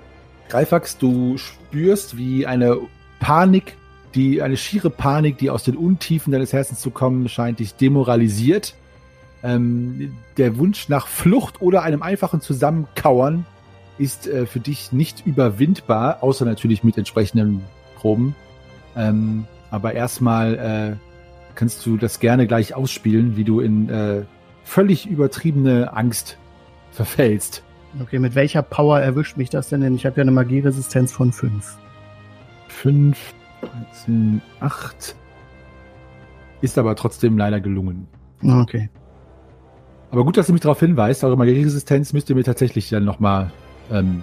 [0.49, 2.79] Greifax, du spürst, wie eine
[3.21, 3.77] Panik,
[4.15, 8.75] die, eine schiere Panik, die aus den Untiefen deines Herzens zu kommen scheint, dich demoralisiert.
[9.43, 13.45] Ähm, der Wunsch nach Flucht oder einem einfachen Zusammenkauern
[13.99, 17.63] ist äh, für dich nicht überwindbar, außer natürlich mit entsprechenden
[17.97, 18.35] Proben.
[18.97, 20.97] Ähm, aber erstmal äh,
[21.55, 24.23] kannst du das gerne gleich ausspielen, wie du in äh,
[24.65, 26.39] völlig übertriebene Angst
[26.93, 27.63] verfällst.
[28.01, 29.81] Okay, mit welcher Power erwischt mich das denn?
[29.81, 31.77] Denn ich habe ja eine Magieresistenz von 5.
[32.69, 35.17] 5, 13, 8.
[36.61, 38.09] Ist aber trotzdem leider gelungen.
[38.43, 38.91] Okay.
[40.11, 41.25] Aber gut, dass du mich darauf hinweist.
[41.25, 43.51] Eure Magieresistenz müsst ihr mir tatsächlich dann nochmal
[43.91, 44.23] ähm,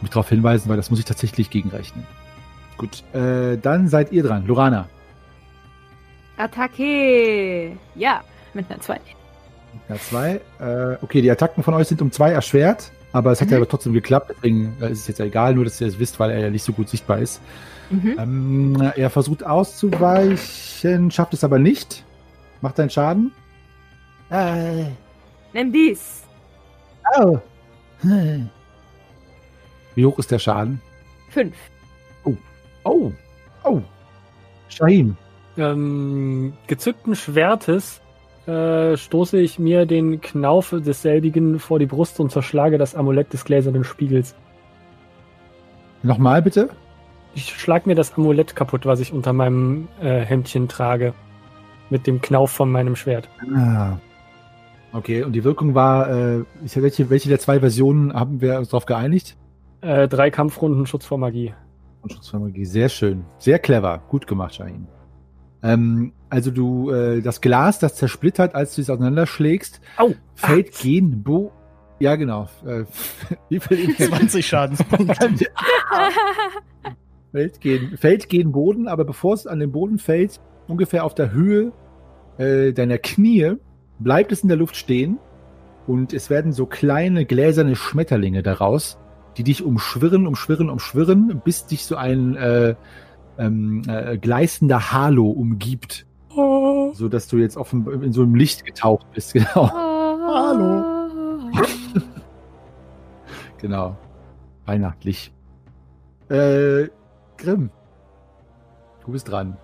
[0.00, 2.06] mich darauf hinweisen, weil das muss ich tatsächlich gegenrechnen.
[2.76, 4.46] Gut, äh, dann seid ihr dran.
[4.46, 4.88] Lorana.
[6.36, 7.76] Attacke!
[7.96, 8.22] Ja,
[8.54, 9.00] mit einer 2.
[9.88, 10.40] Ja, zwei.
[10.60, 13.52] Äh, okay, die Attacken von euch sind um zwei erschwert, aber es hat Mhm.
[13.52, 15.98] ja aber trotzdem geklappt, deswegen äh, ist es jetzt ja egal, nur dass ihr es
[15.98, 17.40] wisst, weil er ja nicht so gut sichtbar ist.
[17.90, 18.16] Mhm.
[18.18, 22.04] Ähm, er versucht auszuweichen, schafft es aber nicht.
[22.60, 23.32] Macht einen Schaden.
[24.30, 24.84] Äh,
[25.52, 26.22] Nimm dies.
[27.16, 27.40] au.
[28.02, 28.48] Hm.
[29.94, 30.80] Wie hoch ist der Schaden?
[31.30, 31.54] 5.
[32.84, 33.12] Oh,
[33.64, 33.80] oh.
[34.68, 35.16] Shahim.
[35.56, 38.00] Ähm, gezückten Schwertes
[38.48, 43.44] äh, stoße ich mir den Knauf desselbigen vor die Brust und zerschlage das Amulett des
[43.44, 44.34] gläsernen Spiegels.
[46.02, 46.70] Nochmal bitte.
[47.34, 51.12] Ich schlag mir das Amulett kaputt, was ich unter meinem äh, Hemdchen trage.
[51.90, 53.28] Mit dem Knauf von meinem Schwert.
[53.54, 53.96] Ah.
[54.92, 58.70] Okay, und die Wirkung war, äh, ich, welche, welche der zwei Versionen haben wir uns
[58.70, 59.36] darauf geeinigt?
[59.82, 61.54] Äh, drei Kampfrunden Schutz vor Magie.
[62.02, 63.24] Und Schutzmagie, sehr schön.
[63.38, 64.02] Sehr clever.
[64.08, 64.86] Gut gemacht, Shahin.
[65.62, 70.14] Ähm, also du, äh, das Glas, das zersplittert, als du es auseinanderschlägst, Au!
[70.34, 71.52] fällt gehen, bo...
[72.00, 72.48] Ja, genau.
[72.64, 72.84] Äh,
[73.48, 75.46] wie viel 20 Schadenspunkte.
[77.32, 81.32] fällt, gegen, fällt gegen Boden, aber bevor es an den Boden fällt, ungefähr auf der
[81.32, 81.72] Höhe
[82.36, 83.54] äh, deiner Knie,
[83.98, 85.18] bleibt es in der Luft stehen
[85.86, 88.98] und es werden so kleine gläserne Schmetterlinge daraus,
[89.36, 92.74] die dich umschwirren, umschwirren, umschwirren, bis dich so ein äh,
[93.38, 96.06] ähm, äh, gleißender Halo umgibt,
[96.98, 99.34] so dass du jetzt offen in so einem Licht getaucht bist.
[99.38, 99.70] Genau,
[100.34, 100.84] Hallo.
[103.58, 103.96] genau,
[104.66, 105.32] weihnachtlich.
[106.28, 106.88] Äh,
[107.38, 107.70] Grimm,
[109.04, 109.56] du bist dran.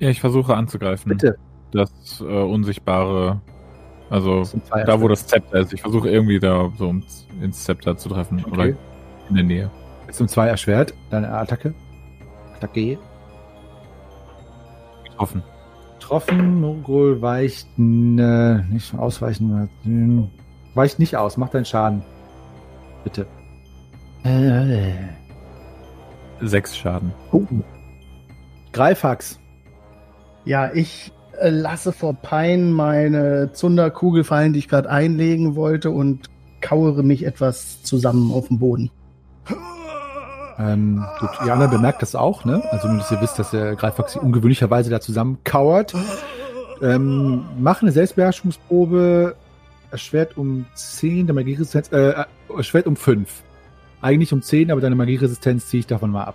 [0.00, 1.10] Ja, ich versuche anzugreifen.
[1.10, 1.36] Bitte.
[1.70, 3.40] Das äh, unsichtbare,
[4.10, 5.72] also da, wo das Zepter ist.
[5.72, 8.40] Ich versuche irgendwie da so ins, ins Zepter zu treffen.
[8.40, 8.50] Okay.
[8.52, 8.66] Oder
[9.28, 9.70] in der Nähe.
[10.06, 11.72] Jetzt um zwei erschwert, deine Attacke.
[12.56, 12.98] Attacke.
[15.12, 15.42] Getroffen.
[15.98, 19.68] Getroffen, Murgul weicht ne, nicht ausweichen.
[19.84, 20.28] hm,
[20.74, 22.02] Weicht nicht aus, mach deinen Schaden.
[23.04, 23.26] Bitte.
[24.24, 24.94] Äh,
[26.40, 27.12] Sechs Schaden.
[27.30, 27.42] oh.
[28.72, 29.38] Greifax.
[30.44, 36.28] Ja, ich äh, lasse vor Pein meine Zunderkugel fallen, die ich gerade einlegen wollte und
[36.60, 38.90] kauere mich etwas zusammen auf dem Boden.
[40.62, 42.62] Ähm, gut, ihr anderen bemerkt das auch, ne?
[42.70, 45.94] Also nur, dass ihr wisst, dass der Greifax sich ungewöhnlicherweise da zusammenkauert.
[46.82, 49.36] Ähm, mach eine Selbstbeherrschungsprobe.
[49.90, 52.24] Erschwert um 10, der Magieresistenz, äh,
[52.56, 53.42] erschwert um 5.
[54.00, 56.34] Eigentlich um 10, aber deine Magieresistenz ziehe ich davon mal ab.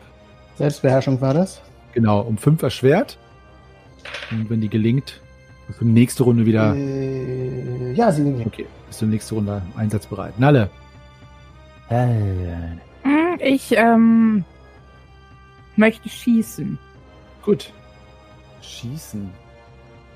[0.58, 1.62] Selbstbeherrschung war das?
[1.94, 3.18] Genau, um 5 erschwert.
[4.32, 5.22] Und wenn die gelingt,
[5.72, 6.76] für die nächste Runde wieder.
[6.76, 8.44] Äh, ja, sie liegen.
[8.46, 10.40] Okay, bist du nächste Runde einsatzbereit.
[10.40, 10.70] Nalle.
[11.90, 12.80] Äh, Hm,
[13.42, 14.44] Ich ähm,
[15.76, 16.78] möchte schießen.
[17.44, 17.72] Gut.
[18.62, 19.30] Schießen.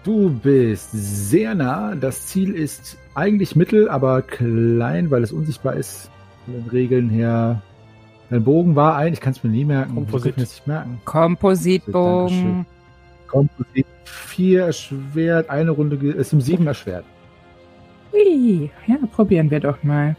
[0.03, 1.95] Du bist sehr nah.
[1.95, 6.09] Das Ziel ist eigentlich mittel, aber klein, weil es unsichtbar ist.
[6.45, 7.61] Von den Regeln her.
[8.29, 9.93] Dein Bogen war ein, ich kann es mir nie merken.
[9.93, 10.37] Komposit.
[10.37, 11.01] Nicht merken.
[11.05, 12.65] Kompositbogen.
[13.27, 17.05] Komposit 4 erschwert, eine Runde ist um 7 erschwert.
[18.13, 20.15] Ui, ja, probieren wir doch mal.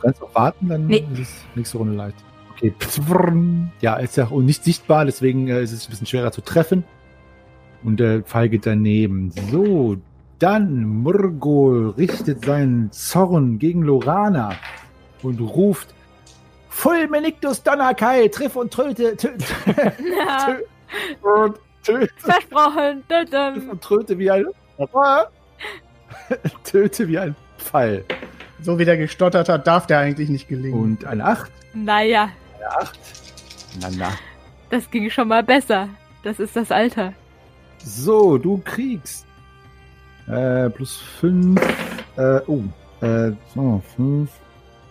[0.00, 1.04] Du kannst auch warten, dann Nee.
[1.14, 2.16] ist es nächste Runde leicht.
[2.52, 2.74] Okay.
[3.80, 6.84] Ja, ist ja auch nicht sichtbar, deswegen äh, ist es ein bisschen schwerer zu treffen.
[7.84, 9.30] Und der Pfeil geht daneben.
[9.50, 9.96] So,
[10.40, 14.56] dann Murgol richtet seinen Zorn gegen Lorana
[15.22, 15.94] und ruft
[16.68, 20.56] Fulminictus Donnerkai, triff und töte, töte, Na,
[21.44, 23.02] und töte, versprochen.
[23.08, 23.70] triff Dudum.
[23.70, 24.44] und töte wie ein
[26.64, 28.04] töte wie ein Pfeil.
[28.60, 30.78] So wie der gestottert hat, darf der eigentlich nicht gelingen.
[30.80, 32.98] Und eine 8, Naja, eine 8.
[33.80, 34.10] Na, na.
[34.70, 35.88] das ging schon mal besser.
[36.22, 37.12] Das ist das Alter.
[37.84, 39.24] So, du kriegst.
[40.26, 41.60] Äh, plus 5.
[42.16, 42.62] Äh, oh.
[43.00, 44.30] Äh, so, 5.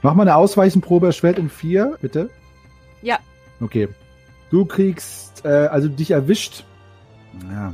[0.01, 2.29] Mach mal eine Ausweichenprobe, erschwert um 4, bitte.
[3.01, 3.19] Ja.
[3.59, 3.89] Okay.
[4.49, 6.63] Du kriegst, äh, also dich erwischt.
[7.51, 7.73] Ja.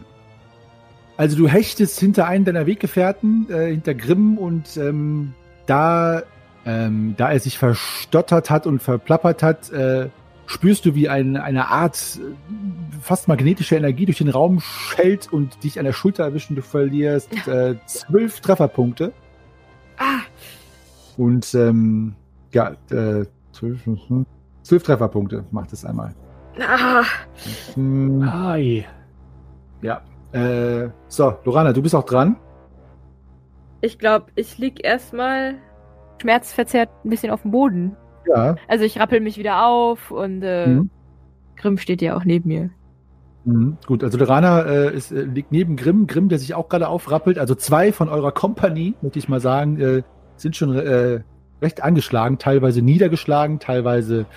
[1.15, 5.33] Also du hechtest hinter einen deiner Weggefährten, äh, hinter Grimm und ähm,
[5.65, 6.23] da,
[6.65, 10.09] ähm, da er sich verstottert hat und verplappert hat, äh,
[10.45, 15.63] spürst du, wie ein, eine Art äh, fast magnetische Energie durch den Raum schellt und
[15.63, 19.13] dich an der Schulter erwischt und du verlierst äh, zwölf Trefferpunkte.
[19.97, 20.19] Ah,
[21.17, 22.15] Und ähm,
[22.51, 23.81] ja, äh, zwölf,
[24.63, 26.13] zwölf Trefferpunkte macht es einmal.
[26.59, 27.03] ah.
[27.75, 28.85] Hm, Hi.
[29.81, 30.01] ja.
[30.33, 32.37] Äh, so, Lorana, du bist auch dran.
[33.83, 35.55] Ich glaube, ich lieg erstmal
[36.21, 37.97] schmerzverzerrt ein bisschen auf dem Boden.
[38.33, 38.55] Ja.
[38.69, 40.89] Also ich rappel mich wieder auf und äh, Mhm.
[41.57, 42.69] Grimm steht ja auch neben mir.
[43.43, 43.75] Mhm.
[43.85, 47.37] Gut, also Lorana äh, ist, äh, liegt neben Grimm, Grimm, der sich auch gerade aufrappelt.
[47.37, 50.03] Also zwei von eurer Kompanie, möchte ich mal sagen, äh,
[50.37, 51.19] sind schon äh,
[51.61, 54.27] recht angeschlagen, teilweise niedergeschlagen, teilweise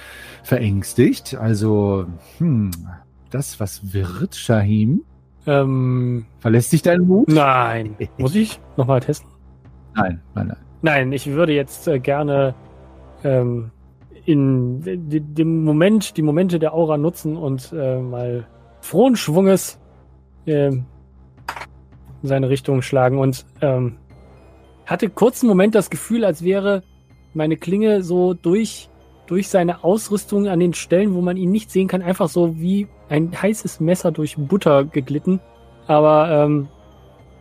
[0.43, 1.37] verängstigt.
[1.37, 2.07] Also,
[2.39, 2.73] hm,
[3.31, 5.03] das was wird, Shahim?
[5.47, 7.29] Ähm, Verlässt sich dein Mut?
[7.29, 7.95] nein.
[8.19, 9.31] Muss ich nochmal testen?
[9.97, 10.57] Nein, nein, nein.
[10.83, 12.55] Nein, ich würde jetzt äh, gerne
[13.25, 13.71] ähm,
[14.25, 18.47] in de- dem Moment, die Momente der Aura nutzen und äh, mal
[18.83, 19.81] frohen Schwunges
[20.47, 20.85] ähm,
[22.23, 23.97] in seine Richtung schlagen und ähm,
[24.85, 26.83] hatte kurz einen Moment das Gefühl, als wäre
[27.35, 28.89] meine Klinge so durch,
[29.27, 32.87] durch seine Ausrüstung an den Stellen, wo man ihn nicht sehen kann, einfach so wie
[33.09, 35.41] ein heißes Messer durch Butter geglitten.
[35.87, 36.69] Aber ähm,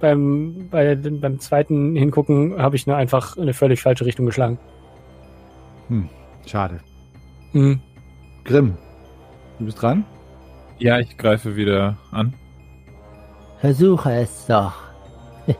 [0.05, 4.59] beim, bei, beim zweiten Hingucken habe ich nur einfach in eine völlig falsche Richtung geschlagen.
[6.45, 6.79] Schade.
[7.53, 7.79] Mhm.
[8.43, 8.77] Grimm,
[9.57, 10.05] du bist dran?
[10.77, 12.35] Ja, ich greife wieder an.
[13.61, 14.73] Versuche es doch.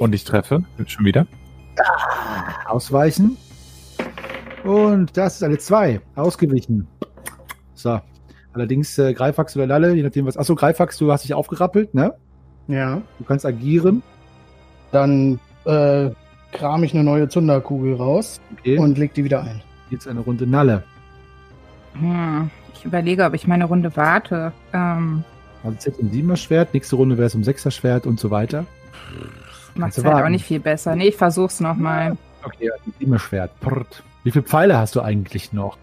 [0.00, 1.26] Und ich treffe schon wieder.
[2.66, 3.36] Ausweichen.
[4.64, 6.00] Und das ist eine 2.
[6.16, 6.88] Ausgewichen.
[7.74, 8.00] So.
[8.52, 10.36] Allerdings äh, Greifax oder Lalle, je nachdem was.
[10.36, 12.16] Achso, Greifax, du hast dich aufgerappelt, ne?
[12.70, 13.00] Ja.
[13.18, 14.02] Du kannst agieren.
[14.92, 16.10] Dann äh,
[16.52, 18.78] kram ich eine neue Zunderkugel raus Okay.
[18.78, 19.62] und leg die wieder ein.
[19.90, 20.82] jetzt eine Runde Nalle.
[21.94, 24.52] Hm, ich überlege, ob ich meine Runde warte.
[24.72, 25.24] Ähm,
[25.64, 28.64] Also jetzt um 7er Schwert, nächste Runde wäre es um 6er Schwert und so weiter.
[29.74, 30.94] macht du halt auch nicht viel besser.
[30.96, 32.16] Nee, ich versuch's nochmal.
[32.44, 33.58] Okay, 7er Schwert.
[33.60, 34.02] Prrt.
[34.24, 35.76] Wie viele Pfeile hast du eigentlich noch?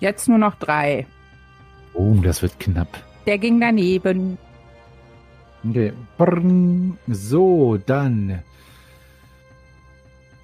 [0.00, 1.06] Jetzt nur noch drei.
[1.94, 2.88] Oh, das wird knapp.
[3.26, 4.38] Der ging daneben.
[5.66, 5.92] Okay.
[7.08, 8.42] So, dann.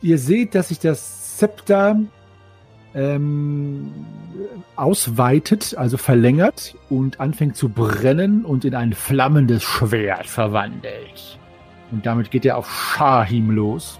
[0.03, 1.98] Ihr seht, dass sich das Zepter
[2.94, 3.92] ähm,
[4.77, 11.38] ausweitet, also verlängert und anfängt zu brennen und in ein flammendes Schwert verwandelt.
[11.90, 13.98] Und damit geht er auf Shahim los.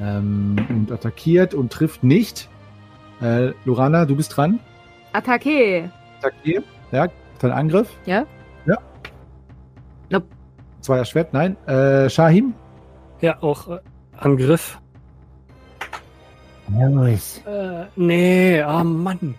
[0.00, 2.48] Ähm, und attackiert und trifft nicht.
[3.22, 4.60] Äh, Lorana, du bist dran.
[5.12, 5.90] Attacke.
[6.18, 6.62] Attackier.
[6.92, 7.08] Ja,
[7.40, 7.88] dein Angriff.
[8.04, 8.26] Ja?
[10.08, 10.18] Ja.
[10.18, 10.26] Nope.
[10.80, 11.56] Zweier Schwert, nein.
[11.66, 12.54] Äh, Shahim.
[13.20, 13.78] Ja, auch äh,
[14.16, 14.78] Angriff.
[17.46, 19.34] Äh, nee, ah Mann.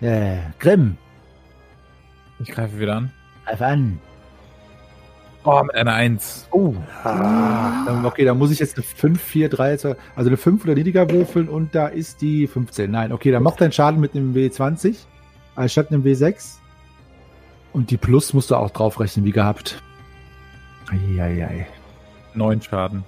[0.00, 0.96] Äh, Grimm,
[2.40, 3.12] Ich greife wieder an.
[3.46, 3.98] greif an.
[5.44, 6.48] Oh, mit einer Eins.
[6.52, 6.74] Oh.
[7.04, 10.74] Dann, okay, dann muss ich jetzt eine 5, 4, 3, 2, also eine 5 oder
[10.74, 12.90] niedriger würfeln und da ist die 15.
[12.90, 14.96] Nein, okay, dann macht dein Schaden mit einem W20
[15.54, 16.56] anstatt einem W6.
[17.74, 19.82] Und die Plus musst du auch draufrechnen, wie gehabt.
[20.88, 21.66] Eieiei.
[22.32, 23.04] Neun Schaden.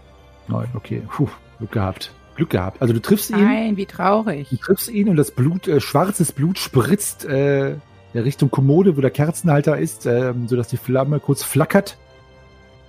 [0.48, 1.02] Neun, okay.
[1.09, 2.12] Puh, Glück gehabt.
[2.35, 2.83] Glück gehabt.
[2.83, 4.48] Also du triffst ihn, Nein, wie traurig.
[4.50, 7.70] du triffst ihn und das Blut, äh, schwarzes Blut spritzt äh,
[8.12, 11.96] in Richtung Kommode, wo der Kerzenhalter ist, ähm, sodass die Flamme kurz flackert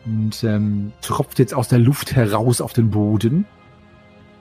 [0.05, 3.45] und ähm, tropft jetzt aus der Luft heraus auf den Boden.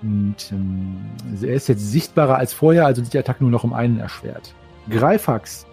[0.03, 0.96] Und ähm,
[1.42, 4.55] er ist jetzt sichtbarer als vorher, also sind die Attacken nur noch um einen erschwert.
[4.88, 5.66] Greifax.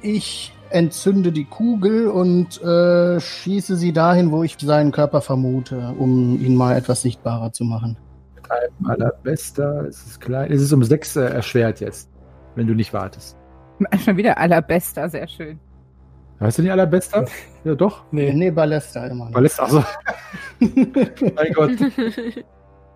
[0.00, 6.40] Ich entzünde die Kugel und äh, schieße sie dahin, wo ich seinen Körper vermute, um
[6.40, 7.96] ihn mal etwas sichtbarer zu machen.
[8.84, 10.52] Allerbester, es ist klein.
[10.52, 12.10] Es ist um sechs äh, erschwert jetzt,
[12.54, 13.36] wenn du nicht wartest.
[14.04, 15.58] Schon wieder allerbester, sehr schön.
[16.38, 17.24] Weißt du nicht allerbester?
[17.64, 18.04] Ja, doch.
[18.10, 19.40] Nee, nee Ballester immer noch.
[19.40, 19.82] Es also.
[20.60, 21.70] mein Gott.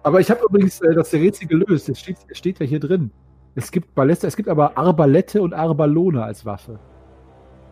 [0.03, 1.89] Aber ich habe übrigens äh, das Rätsel gelöst.
[1.89, 3.11] Es steht, es steht ja hier drin.
[3.55, 6.79] Es gibt Ballester, es gibt aber Arbalette und Arbalone als Waffe.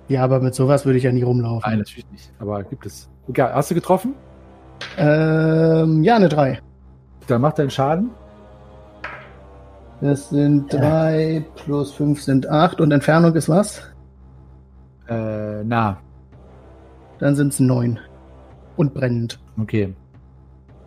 [0.08, 1.68] Ja, aber mit sowas würde ich ja nie rumlaufen.
[1.68, 2.30] Nein, natürlich nicht.
[2.38, 3.08] Aber gibt es.
[3.28, 4.14] Egal, hast du getroffen?
[4.98, 6.60] Ähm, ja, eine 3.
[7.26, 8.10] Dann macht deinen Schaden.
[10.00, 13.82] Das sind 3 plus 5 sind 8 und Entfernung ist was?
[15.08, 15.98] Äh, na,
[17.18, 17.98] Dann sind es 9.
[18.76, 19.38] Und brennend.
[19.60, 19.94] okay.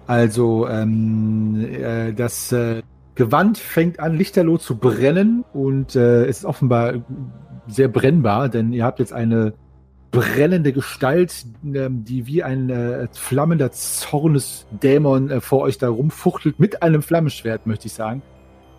[0.06, 2.82] Also, ähm, äh, das äh,
[3.16, 6.94] Gewand fängt an, lichterloh zu brennen und äh, es ist offenbar
[7.70, 9.54] sehr brennbar, denn ihr habt jetzt eine
[10.12, 16.82] brennende Gestalt, ähm, die wie ein äh, flammender Zornesdämon äh, vor euch da rumfuchtelt, mit
[16.82, 18.22] einem Flammenschwert, möchte ich sagen,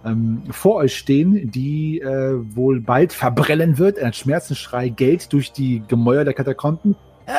[0.04, 3.98] ähm, vor euch stehen, die äh, wohl bald verbrennen wird.
[3.98, 6.96] Ein Schmerzensschrei gellt durch die Gemäuer der Katakomben.
[7.26, 7.32] Äh,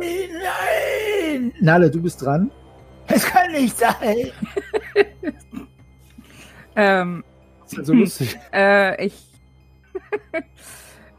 [0.00, 1.52] nein, nein!
[1.60, 2.50] Nale, du bist dran.
[3.06, 4.30] Es kann nicht sein.
[6.76, 7.24] Ähm,
[7.70, 7.92] Das ist halt so
[8.28, 8.38] lustig.
[8.52, 9.14] äh, ich.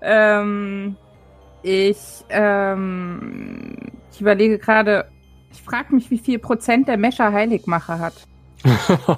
[0.01, 0.95] ähm,
[1.63, 1.97] ich,
[2.29, 3.75] ähm,
[4.11, 5.07] ich überlege gerade,
[5.51, 8.13] ich frage mich, wie viel Prozent der Mescher Heiligmacher hat.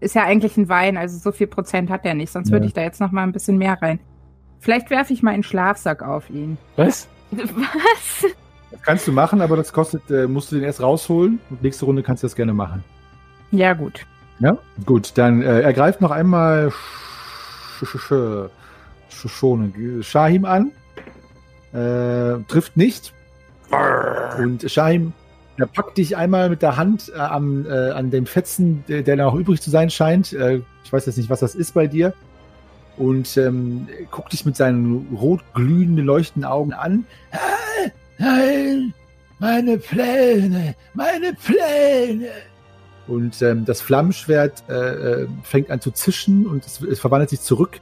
[0.00, 2.52] Ist ja eigentlich ein Wein, also so viel Prozent hat er nicht, sonst Ja.
[2.54, 3.98] würde ich da jetzt noch mal ein bisschen mehr rein.
[4.60, 6.56] Vielleicht werfe ich mal einen Schlafsack auf ihn.
[6.76, 7.08] Was?
[7.30, 8.26] Was?
[8.70, 11.40] Das kannst du machen, aber das kostet, äh, musst du den erst rausholen.
[11.50, 12.84] Und nächste Runde kannst du das gerne machen.
[13.50, 14.06] Ja, gut.
[14.40, 14.56] Ja?
[14.86, 18.12] Gut, dann äh, er greift noch einmal Sch Sch Sch
[19.10, 20.72] Sch Schone- Shahim an.
[21.72, 23.12] Äh, trifft nicht.
[24.38, 25.12] Und Shahim,
[25.58, 29.16] er packt dich einmal mit der Hand äh, am, äh, an dem Fetzen, der, der
[29.16, 30.32] noch übrig zu sein scheint.
[30.32, 32.14] Äh, ich weiß jetzt nicht, was das ist bei dir.
[32.96, 37.04] Und ähm, guckt dich mit seinen rot glühenden, leuchtenden Augen an.
[37.30, 38.92] Ah, nein,
[39.38, 42.28] meine Pläne, meine Pläne.
[43.08, 47.40] Und ähm, das Flammenschwert äh, äh, fängt an zu zischen und es, es verwandelt sich
[47.40, 47.80] zurück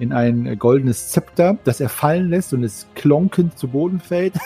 [0.00, 4.34] in ein goldenes Zepter, das er fallen lässt und es klonkend zu Boden fällt.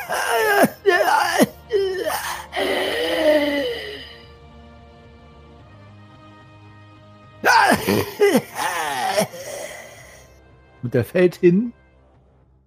[10.83, 11.73] und er fällt hin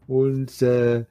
[0.08, 1.06] und äh,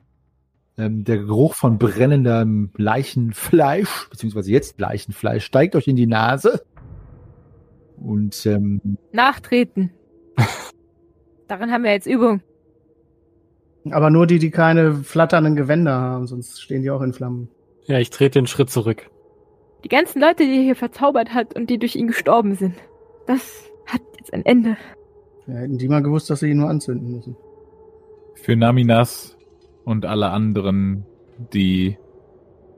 [0.80, 6.62] ähm, der Geruch von brennendem Leichenfleisch, beziehungsweise jetzt Leichenfleisch, steigt euch in die Nase.
[7.96, 8.80] Und ähm,
[9.12, 9.90] Nachtreten.
[11.48, 12.40] Darin haben wir jetzt Übung.
[13.90, 17.48] Aber nur die, die keine flatternden Gewänder haben, sonst stehen die auch in Flammen.
[17.84, 19.10] Ja, ich trete den Schritt zurück.
[19.84, 22.74] Die ganzen Leute, die er hier verzaubert hat und die durch ihn gestorben sind.
[23.26, 24.76] Das hat jetzt ein Ende.
[25.46, 27.36] Ja, hätten die mal gewusst, dass sie ihn nur anzünden müssen.
[28.34, 29.36] Für Naminas
[29.84, 31.04] und alle anderen,
[31.52, 31.98] die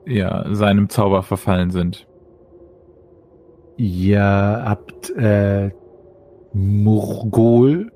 [0.05, 2.07] ja seinem Zauber verfallen sind.
[3.77, 5.71] ihr habt äh,
[6.53, 7.91] Murgol,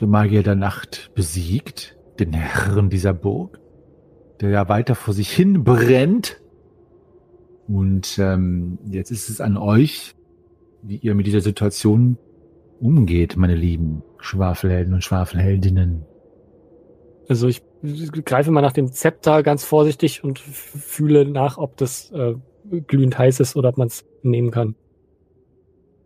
[0.00, 3.60] den Magier der Nacht, besiegt, den Herrn dieser Burg,
[4.40, 6.40] der ja weiter vor sich hin brennt.
[7.68, 10.14] Und ähm, jetzt ist es an euch,
[10.82, 12.18] wie ihr mit dieser Situation
[12.80, 16.04] umgeht, meine lieben Schwafelhelden und Schwafelheldinnen.
[17.28, 17.62] Also ich
[18.24, 22.34] greife mal nach dem Zepter ganz vorsichtig und fühle nach, ob das äh,
[22.86, 24.74] glühend heiß ist oder ob man es nehmen kann.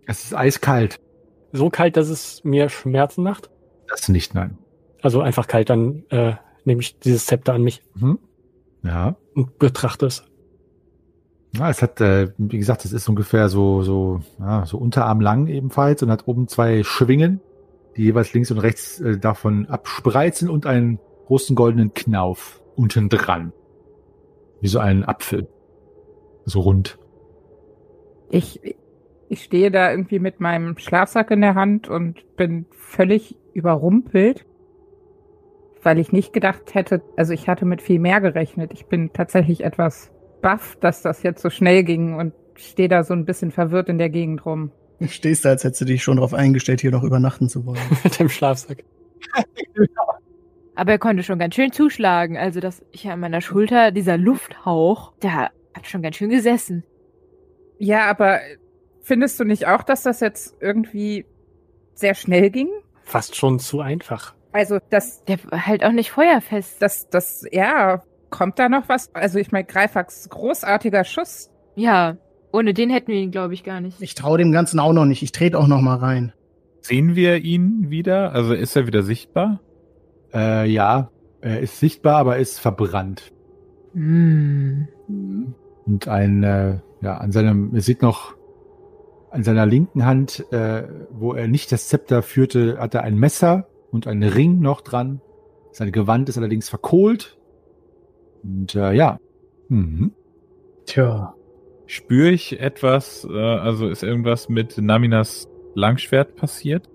[0.06, 1.00] Es ist eiskalt.
[1.52, 3.50] So kalt, dass es mir Schmerzen macht.
[3.88, 4.58] Das nicht, nein.
[5.02, 8.18] Also einfach kalt, dann äh, nehme ich dieses Zepter an mich Mhm.
[8.82, 9.16] Ja.
[9.34, 10.24] und betrachte es.
[11.56, 16.02] Ja, es hat, äh, wie gesagt, es ist ungefähr so, so, ja, so unterarmlang ebenfalls
[16.02, 17.40] und hat oben zwei Schwingen,
[17.96, 23.52] die jeweils links und rechts äh, davon abspreizen und einen großen goldenen Knauf unten dran.
[24.60, 25.48] Wie so ein Apfel.
[26.44, 26.98] So rund.
[28.30, 28.60] Ich,
[29.28, 34.44] ich stehe da irgendwie mit meinem Schlafsack in der Hand und bin völlig überrumpelt,
[35.82, 38.72] weil ich nicht gedacht hätte, also ich hatte mit viel mehr gerechnet.
[38.72, 43.14] Ich bin tatsächlich etwas baff, dass das jetzt so schnell ging und stehe da so
[43.14, 44.70] ein bisschen verwirrt in der Gegend rum.
[44.98, 47.80] Du stehst da, als hättest du dich schon darauf eingestellt, hier noch übernachten zu wollen.
[48.04, 48.84] Mit dem Schlafsack.
[50.74, 52.36] Aber er konnte schon ganz schön zuschlagen.
[52.36, 56.84] Also das hier an meiner Schulter, dieser Lufthauch, der hat schon ganz schön gesessen.
[57.78, 58.40] Ja, aber
[59.02, 61.26] findest du nicht auch, dass das jetzt irgendwie
[61.94, 62.68] sehr schnell ging?
[63.02, 64.34] Fast schon zu einfach.
[64.52, 66.80] Also das, Der war halt auch nicht feuerfest.
[66.80, 69.14] das, das, ja, kommt da noch was?
[69.14, 71.50] Also ich meine, Greifax großartiger Schuss.
[71.74, 72.16] Ja,
[72.52, 74.00] ohne den hätten wir ihn, glaube ich, gar nicht.
[74.00, 75.22] Ich traue dem Ganzen auch noch nicht.
[75.22, 76.32] Ich trete auch noch mal rein.
[76.80, 78.32] Sehen wir ihn wieder?
[78.32, 79.60] Also ist er wieder sichtbar?
[80.32, 83.32] Äh, ja, er ist sichtbar, aber er ist verbrannt.
[83.92, 84.88] Hm.
[85.86, 88.34] Und ein, äh, ja, an seinem, ihr seht noch,
[89.30, 93.66] an seiner linken Hand, äh, wo er nicht das Zepter führte, hat er ein Messer
[93.90, 95.20] und einen Ring noch dran.
[95.72, 97.36] Sein Gewand ist allerdings verkohlt.
[98.42, 99.18] Und äh, ja.
[99.68, 100.12] Mhm.
[100.86, 101.35] Tja.
[101.86, 106.88] Spüre ich etwas, äh, also ist irgendwas mit Naminas Langschwert passiert?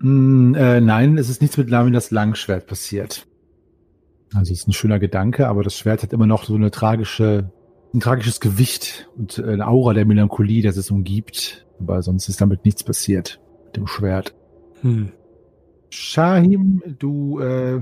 [0.00, 3.26] Mm, äh, nein, es ist nichts mit Laminas Langschwert passiert.
[4.34, 7.50] Also es ist ein schöner Gedanke, aber das Schwert hat immer noch so eine tragische,
[7.94, 11.66] ein tragisches Gewicht und eine Aura der Melancholie, das es umgibt.
[11.80, 14.34] Aber sonst ist damit nichts passiert mit dem Schwert.
[14.82, 15.12] Hm.
[15.90, 17.80] Shahim, du äh,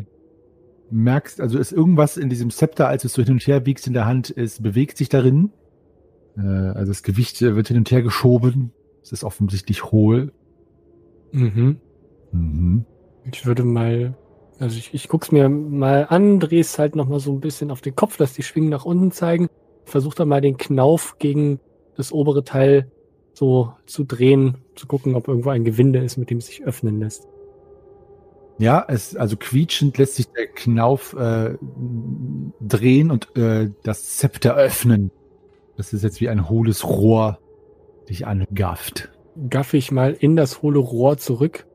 [0.90, 3.86] merkst, also ist irgendwas in diesem Zepter, als du es so hin und her wiegst
[3.86, 5.50] in der Hand, es bewegt sich darin.
[6.36, 8.72] Äh, also das Gewicht äh, wird hin und her geschoben.
[9.02, 10.32] Es ist offensichtlich hohl.
[11.32, 11.78] Mhm.
[12.32, 12.84] Mhm.
[13.30, 14.16] Ich würde mal,
[14.58, 17.80] also ich, ich guck's mir mal an, dreh's halt noch mal so ein bisschen auf
[17.80, 19.48] den Kopf, dass die Schwingen nach unten zeigen.
[19.84, 21.60] Versuch dann mal den Knauf gegen
[21.96, 22.90] das obere Teil
[23.32, 27.00] so zu drehen, zu gucken, ob irgendwo ein Gewinde ist, mit dem es sich öffnen
[27.00, 27.28] lässt.
[28.58, 31.56] Ja, es also quietschend lässt sich der Knauf äh,
[32.60, 35.10] drehen und äh, das Zepter öffnen.
[35.76, 37.38] Das ist jetzt wie ein hohles Rohr
[38.08, 39.10] dich angafft.
[39.50, 41.66] Gaffe ich mal in das hohle Rohr zurück.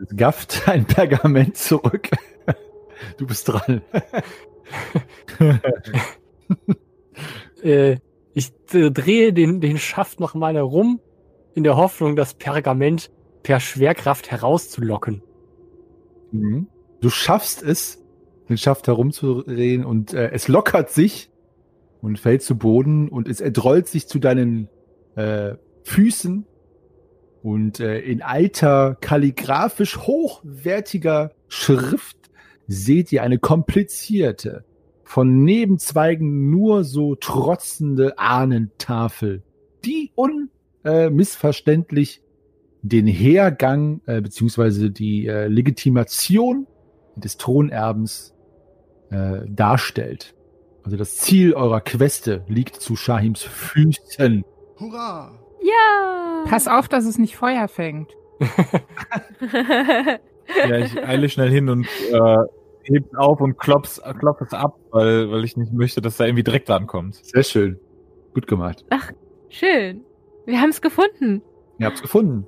[0.00, 2.08] Es gafft ein Pergament zurück.
[3.18, 3.82] Du bist dran.
[7.62, 7.96] Äh,
[8.34, 11.00] ich äh, drehe den, den Schaft noch mal herum,
[11.54, 13.10] in der Hoffnung, das Pergament
[13.42, 15.22] per Schwerkraft herauszulocken.
[16.32, 16.66] Mhm.
[17.00, 18.02] Du schaffst es,
[18.48, 21.30] den Schaft herumzudrehen und äh, es lockert sich
[22.00, 24.68] und fällt zu Boden und es erdrollt sich zu deinen
[25.16, 26.46] äh, Füßen
[27.42, 32.16] und äh, in alter, kalligraphisch hochwertiger Schrift
[32.66, 34.64] seht ihr eine komplizierte,
[35.04, 39.44] von Nebenzweigen nur so trotzende Ahnentafel,
[39.84, 42.22] die unmissverständlich
[42.88, 46.66] den Hergang äh, beziehungsweise die äh, Legitimation
[47.16, 48.34] des Thronerbens
[49.10, 50.34] äh, darstellt.
[50.84, 54.44] Also das Ziel eurer Queste liegt zu Shahims Füßen.
[54.78, 55.38] Hurra!
[55.62, 56.44] Ja!
[56.46, 58.12] Pass auf, dass es nicht Feuer fängt.
[60.68, 62.36] Ja, ich eile schnell hin und äh,
[62.82, 66.44] heb's auf und klopf's, klopf es ab, weil, weil ich nicht möchte, dass da irgendwie
[66.44, 67.16] Dreck dran kommt.
[67.16, 67.78] Sehr schön.
[68.34, 68.84] Gut gemacht.
[69.48, 70.02] Schön.
[70.44, 71.42] Wir haben es gefunden.
[71.78, 72.46] Ihr habt's gefunden.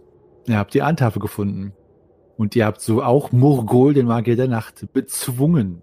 [0.52, 1.72] Ihr habt die Ahntafel gefunden.
[2.36, 5.82] Und ihr habt so auch Murgol, den Magier der Nacht, bezwungen.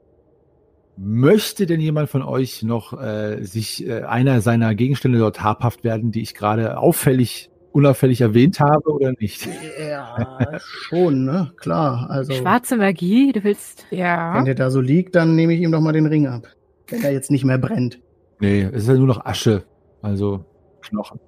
[0.97, 6.13] Möchte denn jemand von euch noch äh, sich äh, einer seiner Gegenstände dort habhaft werden,
[6.13, 9.49] die ich gerade auffällig, unauffällig erwähnt habe oder nicht?
[9.77, 11.51] Ja, schon, ne?
[11.57, 12.09] Klar.
[12.09, 13.85] Also, Schwarze Magie, du willst.
[13.91, 14.35] Ja.
[14.35, 16.47] wenn der da so liegt, dann nehme ich ihm doch mal den Ring ab.
[16.87, 17.99] Wenn er jetzt nicht mehr brennt.
[18.39, 19.65] Nee, es ist ja nur noch Asche.
[20.01, 20.45] Also
[20.81, 21.19] Knochen.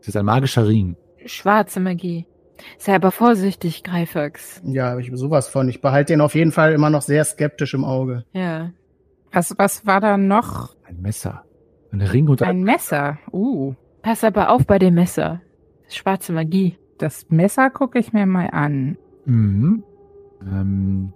[0.00, 0.96] Es ist ein magischer Ring.
[1.24, 2.26] Schwarze Magie.
[2.78, 4.62] Sei aber vorsichtig, Greifax.
[4.64, 5.68] Ja, habe ich sowas von.
[5.68, 8.24] Ich behalte den auf jeden Fall immer noch sehr skeptisch im Auge.
[8.32, 8.70] Ja.
[9.32, 10.76] Was, was war da noch?
[10.84, 11.44] Ein Messer.
[11.90, 13.18] Ein Ring und ein Ein Messer.
[13.32, 15.40] Uh, Pass aber auf bei dem Messer.
[15.88, 16.78] Schwarze Magie.
[16.98, 18.96] das Messer gucke ich mir mal an.
[19.24, 19.82] Mhm.
[20.42, 21.12] Ähm,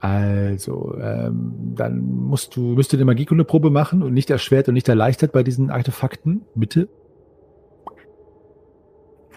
[0.00, 4.88] also, ähm, dann musst du, müsst ihr eine Magiekundeprobe machen und nicht erschwert und nicht
[4.88, 6.42] erleichtert bei diesen Artefakten.
[6.54, 6.88] Bitte.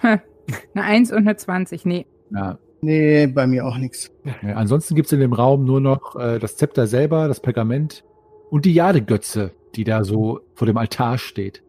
[0.73, 1.85] Eine 1 und eine 20.
[1.85, 2.05] Nee.
[2.33, 2.57] Ja.
[2.81, 4.11] Nee, bei mir auch nichts.
[4.41, 8.03] ja ansonsten gibt's in dem Raum nur noch äh, das Zepter selber, das Pergament
[8.49, 11.63] und die Jadegötze, die da so vor dem Altar steht.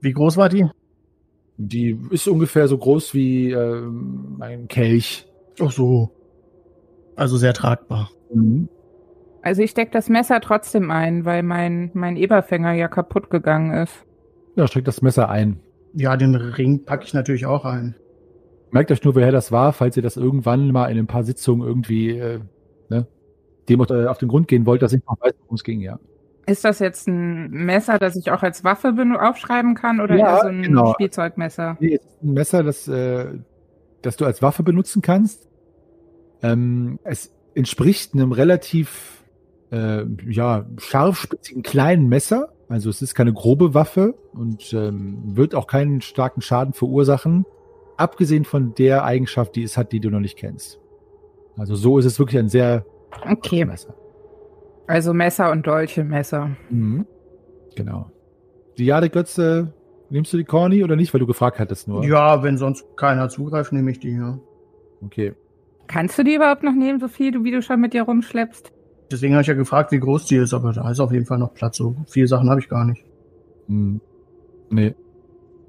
[0.00, 0.66] Wie groß war die?
[1.56, 5.26] Die ist ungefähr so groß wie ähm, ein Kelch.
[5.60, 6.10] Ach so.
[7.16, 8.10] Also sehr tragbar.
[8.32, 8.68] Mhm.
[9.42, 14.04] Also ich steck das Messer trotzdem ein, weil mein, mein Eberfänger ja kaputt gegangen ist.
[14.54, 15.60] Ja, steckt das Messer ein.
[15.98, 17.96] Ja, den Ring packe ich natürlich auch ein.
[18.70, 21.66] Merkt euch nur, woher das war, falls ihr das irgendwann mal in ein paar Sitzungen
[21.66, 22.38] irgendwie äh,
[22.88, 23.08] ne,
[23.68, 25.98] dem äh, auf den Grund gehen wollt, dass ich noch weiß, worum es ging, ja.
[26.46, 30.36] Ist das jetzt ein Messer, das ich auch als Waffe ben- aufschreiben kann oder Ja,
[30.36, 30.92] eher so ein genau.
[30.92, 31.76] Spielzeugmesser?
[31.80, 33.26] Nee, es ist ein Messer, das, äh,
[34.02, 35.48] das du als Waffe benutzen kannst.
[36.42, 39.24] Ähm, es entspricht einem relativ
[39.72, 42.52] äh, ja, scharfspitzigen kleinen Messer.
[42.68, 47.46] Also es ist keine grobe Waffe und ähm, wird auch keinen starken Schaden verursachen.
[47.96, 50.78] Abgesehen von der Eigenschaft, die es hat, die du noch nicht kennst.
[51.56, 52.84] Also so ist es wirklich ein sehr
[53.28, 53.94] Okay, Messer.
[54.86, 56.50] also Messer und Dolche, Messer.
[56.68, 57.06] Mhm.
[57.74, 58.10] Genau.
[58.76, 59.72] Die Jadegötze,
[60.10, 62.04] nimmst du die Corny oder nicht, weil du gefragt hattest nur?
[62.04, 64.38] Ja, wenn sonst keiner zugreift, nehme ich die, ja.
[65.04, 65.32] Okay.
[65.86, 68.72] Kannst du die überhaupt noch nehmen, Sophie, du, wie du schon mit dir rumschleppst?
[69.10, 71.38] Deswegen habe ich ja gefragt, wie groß die ist, aber da ist auf jeden Fall
[71.38, 71.78] noch Platz.
[71.78, 73.04] So viele Sachen habe ich gar nicht.
[73.66, 74.00] Hm.
[74.70, 74.94] Nee.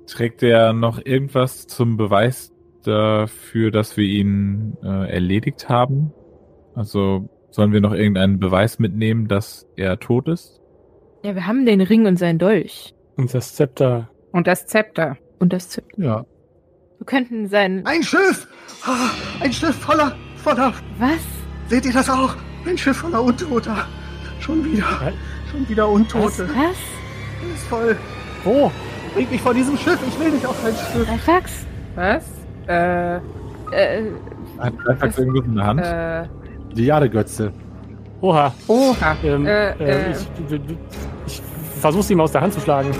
[0.08, 2.52] Trägt er noch irgendwas zum Beweis
[2.84, 6.12] dafür, dass wir ihn äh, erledigt haben?
[6.76, 10.60] Also sollen wir noch irgendeinen Beweis mitnehmen, dass er tot ist?
[11.24, 12.96] Ja, wir haben den Ring und seinen Dolch.
[13.18, 14.10] Und das Zepter.
[14.32, 15.18] Und das Zepter.
[15.40, 16.02] Und das Zepter.
[16.02, 16.26] Ja.
[16.98, 17.86] Wir könnten sein.
[17.86, 18.48] Ein Schiff!
[18.86, 19.10] Ah,
[19.42, 20.74] ein Schiff voller, voller.
[20.98, 21.20] Was?
[21.68, 22.36] Seht ihr das auch?
[22.70, 23.88] Ein Schiff voller Untoter.
[24.40, 24.84] Schon wieder.
[25.02, 25.14] Was?
[25.52, 26.48] Schon wieder Untote.
[26.50, 26.78] Was?
[27.56, 27.98] Ist voll.
[28.44, 28.72] Wo?
[29.16, 29.98] Bringt mich vor diesem Schiff.
[30.08, 31.08] Ich will nicht auf ein Schiff.
[31.08, 31.52] Greifax?
[31.96, 32.26] Was?
[32.68, 33.16] Äh,
[33.72, 34.12] Äh,
[34.60, 35.82] Hat Greifax irgendwas in der Hand?
[35.82, 36.28] äh,
[36.76, 37.52] Die Jadegötze.
[38.22, 38.54] Oha.
[38.68, 39.16] oha.
[39.24, 40.12] Ähm, Äh, äh, äh.
[40.12, 40.62] ich
[41.26, 41.42] ich
[41.82, 42.92] versuche ihm aus der Hand zu schlagen.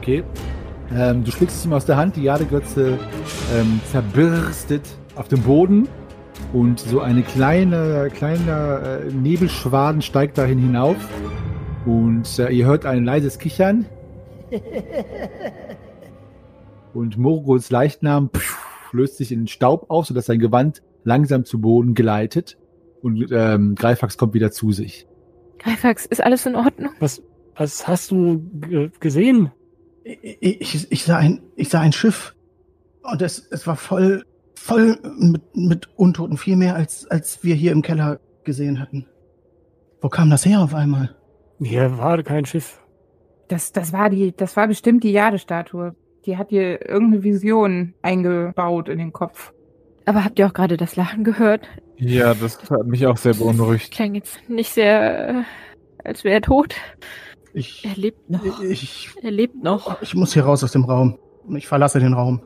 [0.00, 0.24] Okay.
[0.94, 2.98] Ähm, du schlägst es ihm aus der Hand, die Jadegötze
[3.54, 4.86] ähm, zerbirstet
[5.16, 5.88] auf dem Boden
[6.52, 10.96] und so eine kleine, kleine äh, Nebelschwaden steigt dahin hinauf
[11.86, 13.86] und äh, ihr hört ein leises Kichern
[16.94, 18.56] und Morgols Leichnam pfiuh,
[18.92, 22.58] löst sich in den Staub auf, sodass sein Gewand langsam zu Boden gleitet
[23.00, 25.06] und ähm, Greifax kommt wieder zu sich.
[25.58, 26.90] Greifax, ist alles in Ordnung?
[27.00, 27.22] Was,
[27.56, 29.50] was hast du ge- gesehen?
[30.04, 32.34] Ich, ich, ich, sah ein, ich sah ein Schiff.
[33.02, 34.24] Und es, es war voll,
[34.62, 36.36] voll mit, mit Untoten.
[36.36, 39.06] Viel mehr, als, als wir hier im Keller gesehen hatten.
[40.00, 41.14] Wo kam das her auf einmal?
[41.60, 42.80] Hier war kein Schiff.
[43.48, 45.94] Das, das war die, das war bestimmt die Jadestatue.
[46.26, 49.52] Die hat dir irgendeine Vision eingebaut in den Kopf.
[50.06, 51.66] Aber habt ihr auch gerade das Lachen gehört?
[51.96, 53.92] Ja, das hat mich auch sehr beunruhigt.
[53.92, 55.42] Klang jetzt nicht sehr, äh,
[56.04, 56.74] als wäre er tot.
[57.54, 58.62] Ich, Er lebt noch.
[58.62, 60.00] ich, Er lebt noch.
[60.02, 61.18] ich muss hier raus aus dem Raum.
[61.56, 62.42] Ich verlasse den Raum.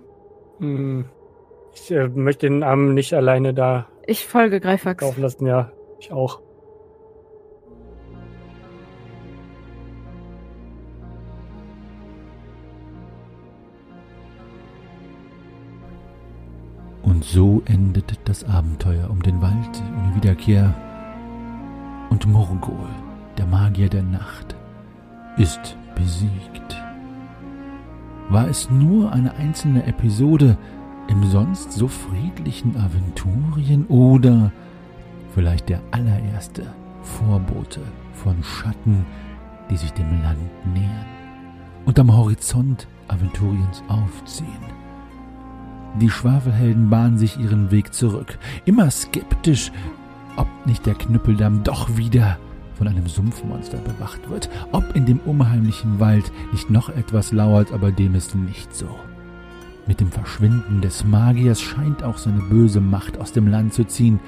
[0.58, 1.04] Hm.
[1.76, 5.02] Ich äh, möchte den Arm nicht alleine da Ich folge Greifax.
[5.02, 5.46] laufen lassen.
[5.46, 5.70] Ja,
[6.00, 6.40] ich auch.
[17.02, 20.74] Und so endet das Abenteuer um den Wald ohne Wiederkehr.
[22.10, 22.88] Und Morgol,
[23.38, 24.56] der Magier der Nacht,
[25.36, 26.82] ist besiegt.
[28.28, 30.58] War es nur eine einzelne Episode
[31.08, 34.52] im sonst so friedlichen Aventurien oder
[35.34, 36.62] vielleicht der allererste
[37.02, 37.80] Vorbote
[38.12, 39.06] von Schatten,
[39.70, 41.06] die sich dem Land nähern
[41.84, 44.48] und am Horizont Aventuriens aufziehen?
[46.00, 49.72] Die Schwafelhelden bahnen sich ihren Weg zurück, immer skeptisch,
[50.36, 52.38] ob nicht der Knüppeldamm doch wieder
[52.74, 57.90] von einem Sumpfmonster bewacht wird, ob in dem unheimlichen Wald nicht noch etwas lauert, aber
[57.90, 58.88] dem ist nicht so.
[59.86, 64.18] Mit dem Verschwinden des Magiers scheint auch seine böse Macht aus dem Land zu ziehen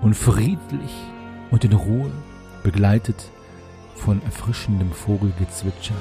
[0.00, 0.94] und friedlich
[1.50, 2.10] und in Ruhe,
[2.62, 3.30] begleitet
[3.94, 5.94] von erfrischendem Vogelgezwitscher,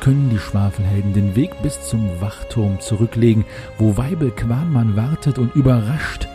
[0.00, 3.44] können die Schwafelhelden den Weg bis zum Wachturm zurücklegen,
[3.78, 6.28] wo Weibel Quanmann wartet und überrascht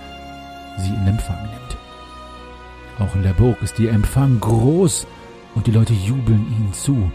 [0.79, 1.77] sie in Empfang nimmt.
[2.99, 5.05] Auch in der Burg ist ihr Empfang groß
[5.55, 7.11] und die Leute jubeln ihnen zu,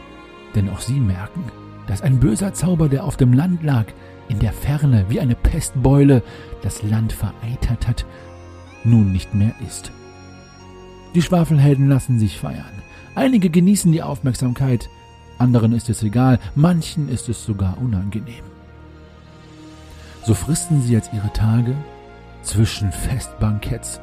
[0.55, 1.45] denn auch sie merken,
[1.87, 3.87] dass ein böser Zauber, der auf dem Land lag,
[4.29, 6.23] in der Ferne wie eine Pestbeule
[6.63, 8.07] das Land vereitert hat,
[8.85, 9.93] nun nicht mehr ist.
[11.15, 12.83] Die Schwafelhelden lassen sich feiern.
[13.15, 14.91] Einige genießen die Aufmerksamkeit,
[15.39, 18.45] anderen ist es egal, manchen ist es sogar unangenehm.
[20.25, 21.75] So fristen sie jetzt ihre Tage
[22.43, 24.01] zwischen Festbanketts,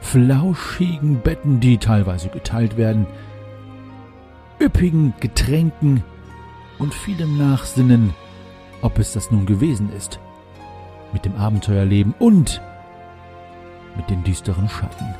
[0.00, 3.06] flauschigen Betten, die teilweise geteilt werden,
[4.60, 6.02] üppigen Getränken
[6.78, 8.14] und vielem Nachsinnen,
[8.84, 10.20] ob es das nun gewesen ist.
[11.12, 12.60] Mit dem Abenteuerleben und
[13.96, 15.14] mit den düsteren Schatten.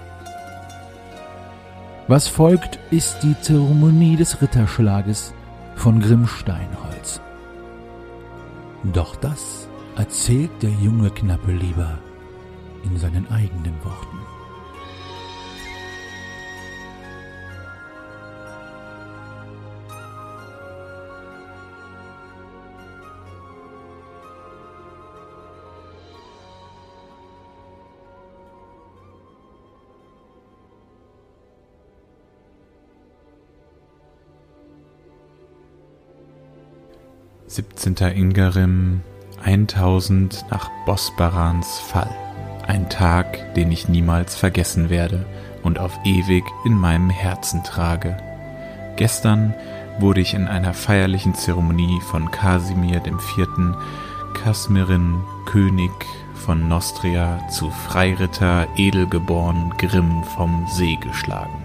[2.07, 5.33] Was folgt, ist die Zeremonie des Ritterschlages
[5.77, 7.23] von Grimm Steinholz.
[8.93, 11.99] Doch das erzählt der junge Knappe lieber
[12.85, 14.24] in seinen eigenen Worten.
[37.55, 39.03] Siebzehnter Ingerim
[39.45, 42.11] 1000 nach Bosbarans Fall.
[42.67, 45.25] Ein Tag, den ich niemals vergessen werde
[45.63, 48.17] und auf ewig in meinem Herzen trage.
[48.97, 49.55] Gestern
[50.01, 53.47] wurde ich in einer feierlichen Zeremonie von Kasimir IV.
[54.35, 55.93] Kasmirin, König
[56.35, 61.63] von Nostria, zu Freiritter edelgeboren Grimm vom See geschlagen.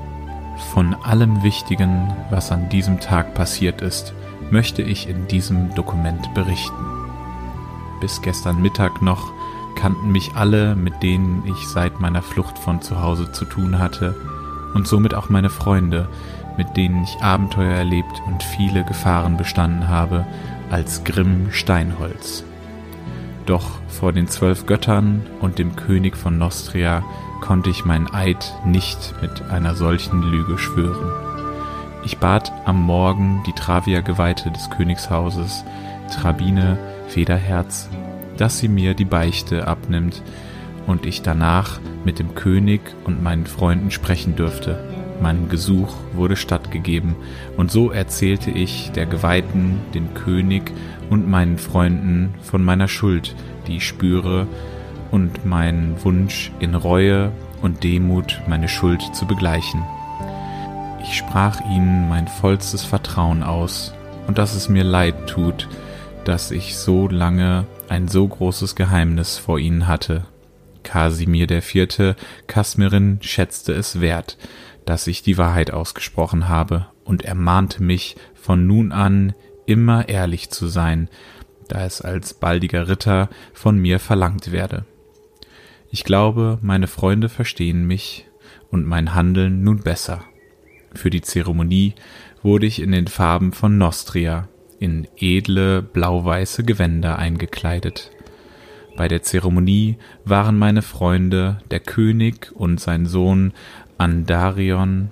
[0.71, 4.13] Von allem Wichtigen, was an diesem Tag passiert ist,
[4.52, 6.86] möchte ich in diesem Dokument berichten.
[8.02, 9.32] Bis gestern Mittag noch
[9.76, 14.16] kannten mich alle, mit denen ich seit meiner Flucht von zu Hause zu tun hatte,
[14.74, 16.08] und somit auch meine Freunde,
[16.58, 20.26] mit denen ich Abenteuer erlebt und viele Gefahren bestanden habe,
[20.70, 22.43] als Grimm Steinholz.
[23.45, 27.04] Doch vor den zwölf Göttern und dem König von Nostria
[27.41, 31.28] konnte ich meinen Eid nicht mit einer solchen Lüge schwören.
[32.06, 35.66] Ich bat am Morgen die Travia-Geweihte des Königshauses,
[36.10, 36.78] Trabine
[37.08, 37.89] Federherz,
[38.38, 40.24] dass sie mir die Beichte abnimmt
[40.88, 44.82] und ich danach mit dem König und meinen Freunden sprechen dürfte.
[45.22, 47.16] Meinem Gesuch wurde stattgegeben,
[47.58, 50.72] und so erzählte ich der Geweihten, dem König
[51.10, 53.36] und meinen Freunden von meiner Schuld,
[53.68, 54.47] die ich spüre,
[55.12, 57.32] und meinen Wunsch in Reue
[57.62, 59.84] und Demut meine Schuld zu begleichen.
[61.12, 63.95] Ich sprach ihnen mein vollstes Vertrauen aus
[64.28, 65.68] und dass es mir leid tut,
[66.24, 70.26] dass ich so lange ein so großes Geheimnis vor ihnen hatte.
[70.84, 74.38] Kasimir der Vierte, Kasmirin schätzte es wert,
[74.86, 79.34] dass ich die Wahrheit ausgesprochen habe und ermahnte mich, von nun an
[79.66, 81.10] immer ehrlich zu sein,
[81.68, 84.86] da es als baldiger Ritter von mir verlangt werde.
[85.89, 88.28] Ich glaube, meine Freunde verstehen mich
[88.70, 90.24] und mein Handeln nun besser.
[90.93, 91.93] Für die Zeremonie
[92.41, 94.47] wurde ich in den Farben von Nostria,
[94.79, 98.11] in edle blau-weiße Gewänder eingekleidet.
[98.95, 103.53] Bei der Zeremonie waren meine Freunde, der König und sein Sohn
[103.97, 105.09] Andarion,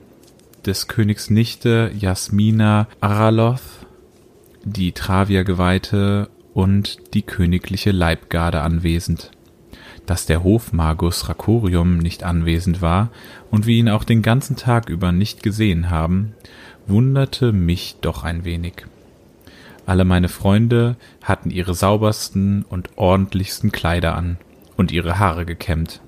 [0.65, 3.61] des Königs Nichte Jasmina Araloth,
[4.65, 9.31] die Travia-Geweihte und die königliche Leibgarde anwesend.
[10.05, 13.11] Dass der Hofmagus Rakorium nicht anwesend war
[13.51, 16.33] und wir ihn auch den ganzen Tag über nicht gesehen haben,
[16.87, 18.85] wunderte mich doch ein wenig.
[19.85, 24.37] Alle meine Freunde hatten ihre saubersten und ordentlichsten Kleider an
[24.75, 26.01] und ihre Haare gekämmt.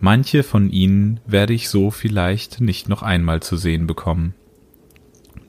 [0.00, 4.34] Manche von ihnen werde ich so vielleicht nicht noch einmal zu sehen bekommen.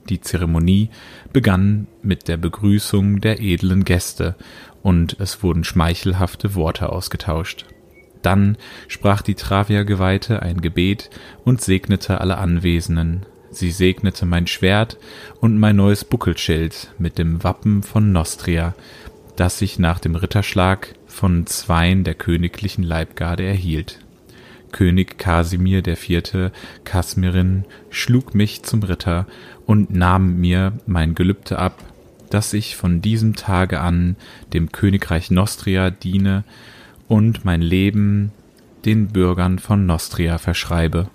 [0.08, 0.90] Die Zeremonie
[1.32, 4.34] begann mit der Begrüßung der edlen Gäste,
[4.82, 7.66] und es wurden schmeichelhafte Worte ausgetauscht.
[8.22, 8.56] Dann
[8.88, 11.10] sprach die Travia-Geweihte ein Gebet
[11.44, 13.26] und segnete alle Anwesenden.
[13.50, 14.98] Sie segnete mein Schwert
[15.40, 18.74] und mein neues Buckelschild mit dem Wappen von Nostria,
[19.36, 24.00] das ich nach dem Ritterschlag von zweien der königlichen Leibgarde erhielt.
[24.70, 26.52] König Kasimir IV.
[26.84, 29.26] Kasmirin schlug mich zum Ritter
[29.66, 31.82] und nahm mir mein Gelübde ab,
[32.30, 34.16] dass ich von diesem Tage an
[34.52, 36.44] dem Königreich Nostria diene
[37.10, 38.30] und mein Leben
[38.84, 41.10] den Bürgern von Nostria verschreibe.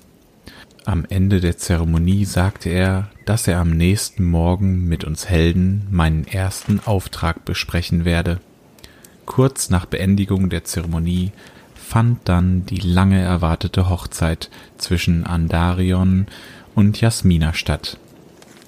[0.84, 6.28] Am Ende der Zeremonie sagte er, dass er am nächsten Morgen mit uns Helden meinen
[6.28, 8.41] ersten Auftrag besprechen werde.
[9.26, 11.32] Kurz nach Beendigung der Zeremonie
[11.76, 16.28] fand dann die lange erwartete Hochzeit zwischen Andarion
[16.76, 17.98] und Jasmina statt.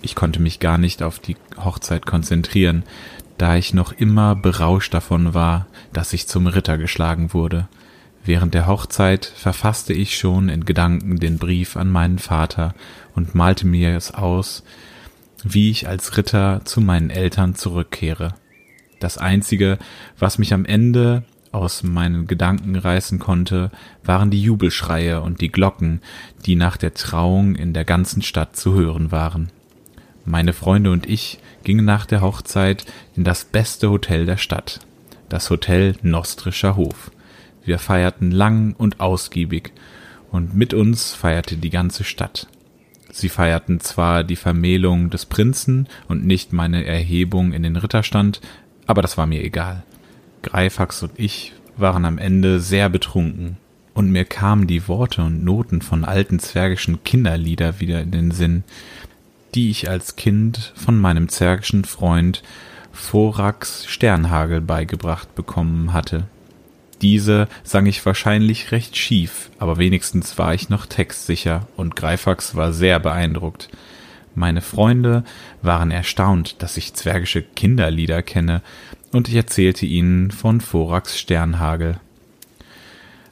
[0.01, 2.83] Ich konnte mich gar nicht auf die Hochzeit konzentrieren,
[3.37, 7.67] da ich noch immer berauscht davon war, dass ich zum Ritter geschlagen wurde.
[8.25, 12.73] Während der Hochzeit verfasste ich schon in Gedanken den Brief an meinen Vater
[13.15, 14.63] und malte mir es aus,
[15.43, 18.33] wie ich als Ritter zu meinen Eltern zurückkehre.
[18.99, 19.77] Das Einzige,
[20.17, 23.71] was mich am Ende aus meinen Gedanken reißen konnte,
[24.03, 26.01] waren die Jubelschreie und die Glocken,
[26.45, 29.51] die nach der Trauung in der ganzen Stadt zu hören waren.
[30.25, 32.85] Meine Freunde und ich gingen nach der Hochzeit
[33.17, 34.79] in das beste Hotel der Stadt,
[35.27, 37.11] das Hotel Nostrischer Hof.
[37.65, 39.73] Wir feierten lang und ausgiebig,
[40.31, 42.47] und mit uns feierte die ganze Stadt.
[43.11, 48.39] Sie feierten zwar die Vermählung des Prinzen und nicht meine Erhebung in den Ritterstand,
[48.85, 49.83] aber das war mir egal.
[50.43, 53.57] Greifax und ich waren am Ende sehr betrunken,
[53.93, 58.63] und mir kamen die Worte und Noten von alten zwergischen Kinderlieder wieder in den Sinn,
[59.57, 62.43] die ich als Kind von meinem zwergischen Freund
[62.91, 66.25] Vorax Sternhagel beigebracht bekommen hatte.
[67.01, 72.71] Diese sang ich wahrscheinlich recht schief, aber wenigstens war ich noch textsicher und Greifax war
[72.71, 73.69] sehr beeindruckt.
[74.35, 75.23] Meine Freunde
[75.63, 78.61] waren erstaunt, dass ich zwergische Kinderlieder kenne,
[79.11, 81.99] und ich erzählte ihnen von Vorax Sternhagel.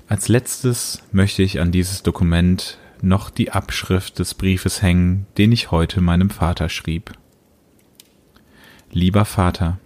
[0.07, 5.71] Als letztes möchte ich an dieses Dokument noch die Abschrift des Briefes hängen, den ich
[5.71, 7.13] heute meinem Vater schrieb.
[8.91, 9.79] Lieber Vater,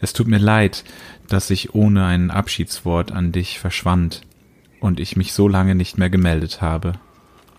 [0.00, 0.84] es tut mir leid,
[1.28, 4.22] dass ich ohne ein Abschiedswort an dich verschwand
[4.80, 6.94] und ich mich so lange nicht mehr gemeldet habe.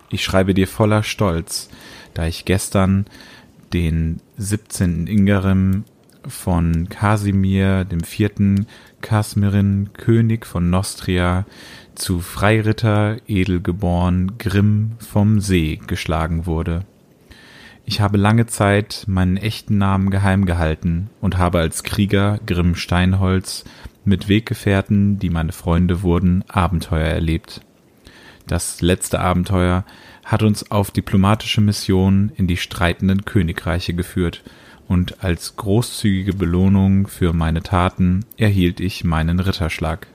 [0.09, 1.69] Ich schreibe dir voller Stolz,
[2.13, 3.05] da ich gestern
[3.73, 5.07] den 17.
[5.07, 5.85] Ingerem
[6.27, 8.67] von Kasimir dem vierten
[9.01, 11.45] Kasmirin, König von Nostria,
[11.95, 16.85] zu Freiritter, edelgeboren, Grimm vom See geschlagen wurde.
[17.85, 23.63] Ich habe lange Zeit meinen echten Namen geheim gehalten und habe als Krieger Grimm Steinholz
[24.03, 27.61] mit Weggefährten, die meine Freunde wurden, Abenteuer erlebt.
[28.47, 29.85] Das letzte Abenteuer
[30.23, 34.43] hat uns auf diplomatische Missionen in die streitenden Königreiche geführt,
[34.87, 40.07] und als großzügige Belohnung für meine Taten erhielt ich meinen Ritterschlag.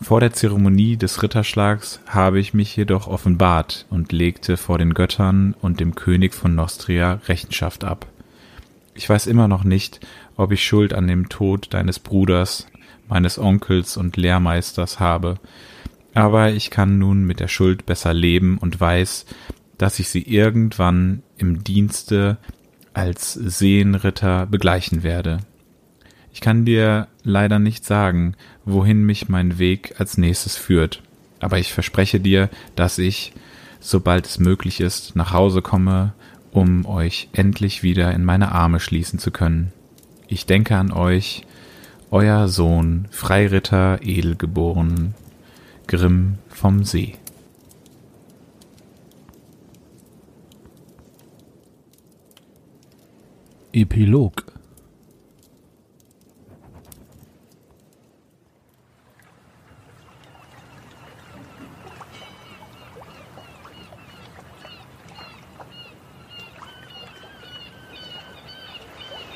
[0.00, 5.54] Vor der Zeremonie des Ritterschlags habe ich mich jedoch offenbart und legte vor den Göttern
[5.60, 8.06] und dem König von Nostria Rechenschaft ab.
[8.94, 10.00] Ich weiß immer noch nicht,
[10.36, 12.66] ob ich Schuld an dem Tod deines Bruders,
[13.08, 15.38] meines Onkels und Lehrmeisters habe,
[16.14, 19.26] aber ich kann nun mit der Schuld besser leben und weiß,
[19.76, 22.38] dass ich sie irgendwann im Dienste
[22.94, 25.40] als Seenritter begleichen werde.
[26.32, 31.02] Ich kann dir leider nicht sagen, wohin mich mein Weg als nächstes führt,
[31.40, 33.32] aber ich verspreche dir, dass ich,
[33.80, 36.14] sobald es möglich ist, nach Hause komme,
[36.52, 39.72] um euch endlich wieder in meine Arme schließen zu können.
[40.28, 41.42] Ich denke an euch,
[42.10, 45.14] euer Sohn, Freiritter edelgeboren,
[45.88, 47.14] Grimm vom See.
[53.72, 54.55] Epilog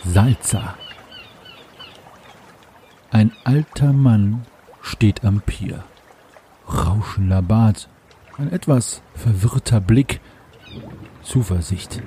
[0.04, 0.76] Salza
[3.10, 4.46] Ein alter Mann
[4.80, 5.84] steht am Pier.
[6.66, 7.88] Rauschender Bart,
[8.38, 10.20] ein etwas verwirrter Blick,
[11.22, 12.02] Zuversicht,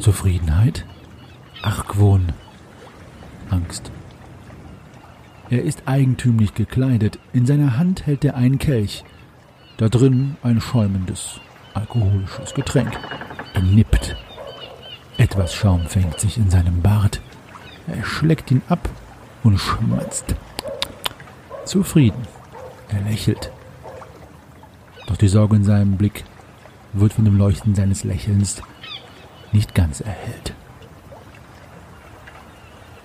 [0.00, 0.84] Zufriedenheit,
[1.62, 2.32] Argwohn,
[3.50, 3.92] Angst.
[5.48, 9.04] Er ist eigentümlich gekleidet, in seiner Hand hält er einen Kelch,
[9.76, 11.40] da drin ein schäumendes,
[11.72, 12.98] alkoholisches Getränk.
[13.54, 14.16] Er nippt.
[15.18, 17.20] Etwas Schaum fängt sich in seinem Bart.
[17.86, 18.88] Er schleckt ihn ab
[19.42, 20.34] und schmatzt.
[21.64, 22.22] Zufrieden.
[22.88, 23.50] Er lächelt.
[25.06, 26.24] Doch die Sorge in seinem Blick
[26.92, 28.60] wird von dem Leuchten seines Lächelns
[29.52, 30.54] nicht ganz erhellt.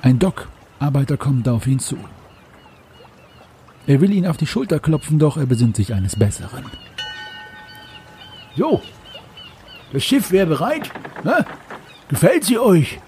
[0.01, 1.97] Ein Dockarbeiter kommt auf ihn zu.
[3.87, 6.65] Er will ihn auf die Schulter klopfen, doch er besinnt sich eines Besseren.
[8.57, 8.81] So,
[9.93, 10.91] das Schiff wäre bereit.
[11.23, 11.45] Ne?
[12.11, 12.99] Gefällt sie euch?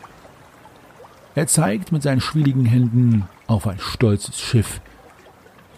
[1.36, 4.80] Er zeigt mit seinen schwieligen Händen auf ein stolzes Schiff,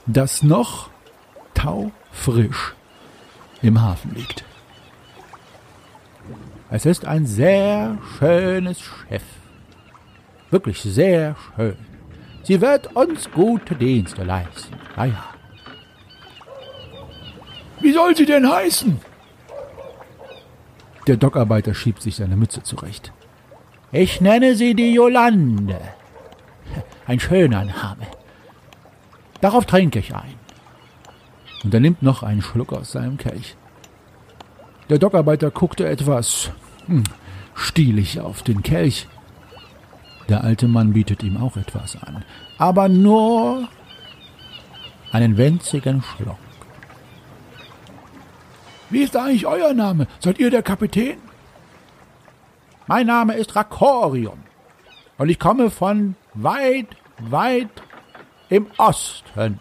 [0.05, 0.91] das noch
[1.55, 2.76] taufrisch
[3.63, 4.45] im Hafen liegt.
[6.69, 9.23] Es ist ein sehr schönes Schiff.
[10.51, 11.78] Wirklich sehr schön.
[12.43, 14.76] Sie wird uns gute Dienste leisten.
[14.95, 15.23] Ja, ja.
[17.80, 18.99] Wie soll sie denn heißen?
[21.07, 23.11] Der Dockarbeiter schiebt sich seine Mütze zurecht.
[23.96, 25.80] Ich nenne sie die Jolande.
[27.08, 28.06] Ein schöner Name.
[29.39, 30.36] Darauf trinke ich ein.
[31.64, 33.56] Und er nimmt noch einen Schluck aus seinem Kelch.
[34.89, 36.52] Der Dockarbeiter guckte etwas
[36.88, 37.06] hm,
[37.54, 39.08] stielig auf den Kelch.
[40.28, 42.26] Der alte Mann bietet ihm auch etwas an,
[42.58, 43.70] aber nur
[45.14, 46.39] einen winzigen Schluck.
[48.89, 50.08] Wie ist eigentlich euer Name?
[50.20, 51.24] Seid ihr der Kapitän?
[52.88, 54.43] Mein Name ist Rakorium
[55.17, 57.69] und ich komme von weit, weit
[58.49, 59.59] im Osten.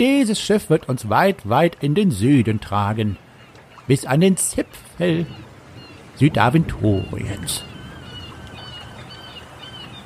[0.00, 3.16] Dieses Schiff wird uns weit, weit in den Süden tragen,
[3.86, 5.26] bis an den Zipfel
[6.16, 7.64] Südaventoriens.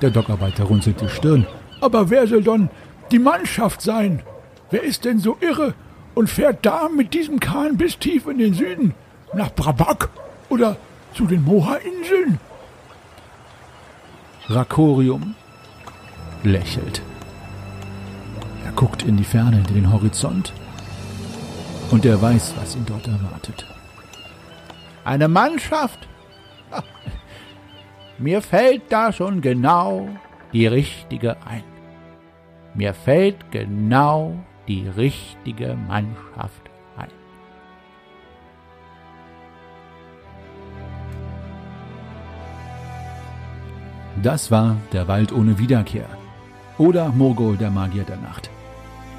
[0.02, 1.46] Der Dockarbeiter runzelt die Stirn.
[1.80, 2.68] Aber wer soll dann
[3.10, 4.22] die Mannschaft sein?
[4.70, 5.72] Wer ist denn so irre
[6.14, 8.94] und fährt da mit diesem Kahn bis tief in den Süden?
[9.32, 10.10] Nach Brabak
[10.50, 10.76] oder
[11.14, 12.38] zu den Moha-Inseln?
[14.48, 15.34] Rakorium
[16.42, 17.02] lächelt.
[18.64, 20.52] Er guckt in die Ferne, in den Horizont.
[21.90, 23.66] Und er weiß, was ihn dort erwartet.
[25.04, 26.08] Eine Mannschaft?
[26.72, 26.82] Ha,
[28.18, 30.08] Mir fällt da schon genau
[30.52, 31.64] die richtige ein.
[32.74, 34.34] Mir fällt genau
[34.66, 36.63] die richtige Mannschaft
[44.22, 46.06] Das war der Wald ohne Wiederkehr.
[46.78, 48.50] Oder Mogol, der Magier der Nacht.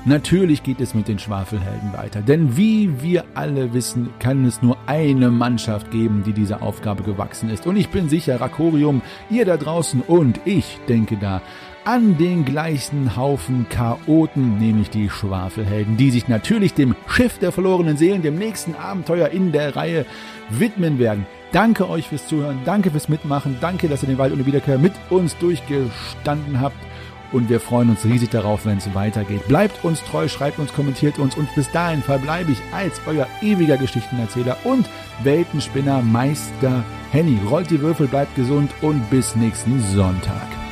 [0.07, 4.77] Natürlich geht es mit den Schwafelhelden weiter, denn wie wir alle wissen, kann es nur
[4.85, 7.65] eine Mannschaft geben, die dieser Aufgabe gewachsen ist.
[7.65, 11.41] Und ich bin sicher, Rakorium, ihr da draußen und ich denke da
[11.85, 17.97] an den gleichen Haufen Chaoten, nämlich die Schwafelhelden, die sich natürlich dem Schiff der verlorenen
[17.97, 20.05] Seelen, dem nächsten Abenteuer in der Reihe
[20.49, 21.25] widmen werden.
[21.55, 24.91] Danke euch fürs Zuhören, danke fürs Mitmachen, danke, dass ihr den Wald ohne Wiederkehr mit
[25.09, 26.75] uns durchgestanden habt.
[27.31, 29.47] Und wir freuen uns riesig darauf, wenn es weitergeht.
[29.47, 33.77] Bleibt uns treu, schreibt uns, kommentiert uns und bis dahin verbleibe ich als euer ewiger
[33.77, 34.89] Geschichtenerzähler und
[35.23, 36.83] Weltenspinner Meister
[37.13, 37.39] Henny.
[37.49, 40.64] Rollt die Würfel, bleibt gesund und bis nächsten Sonntag.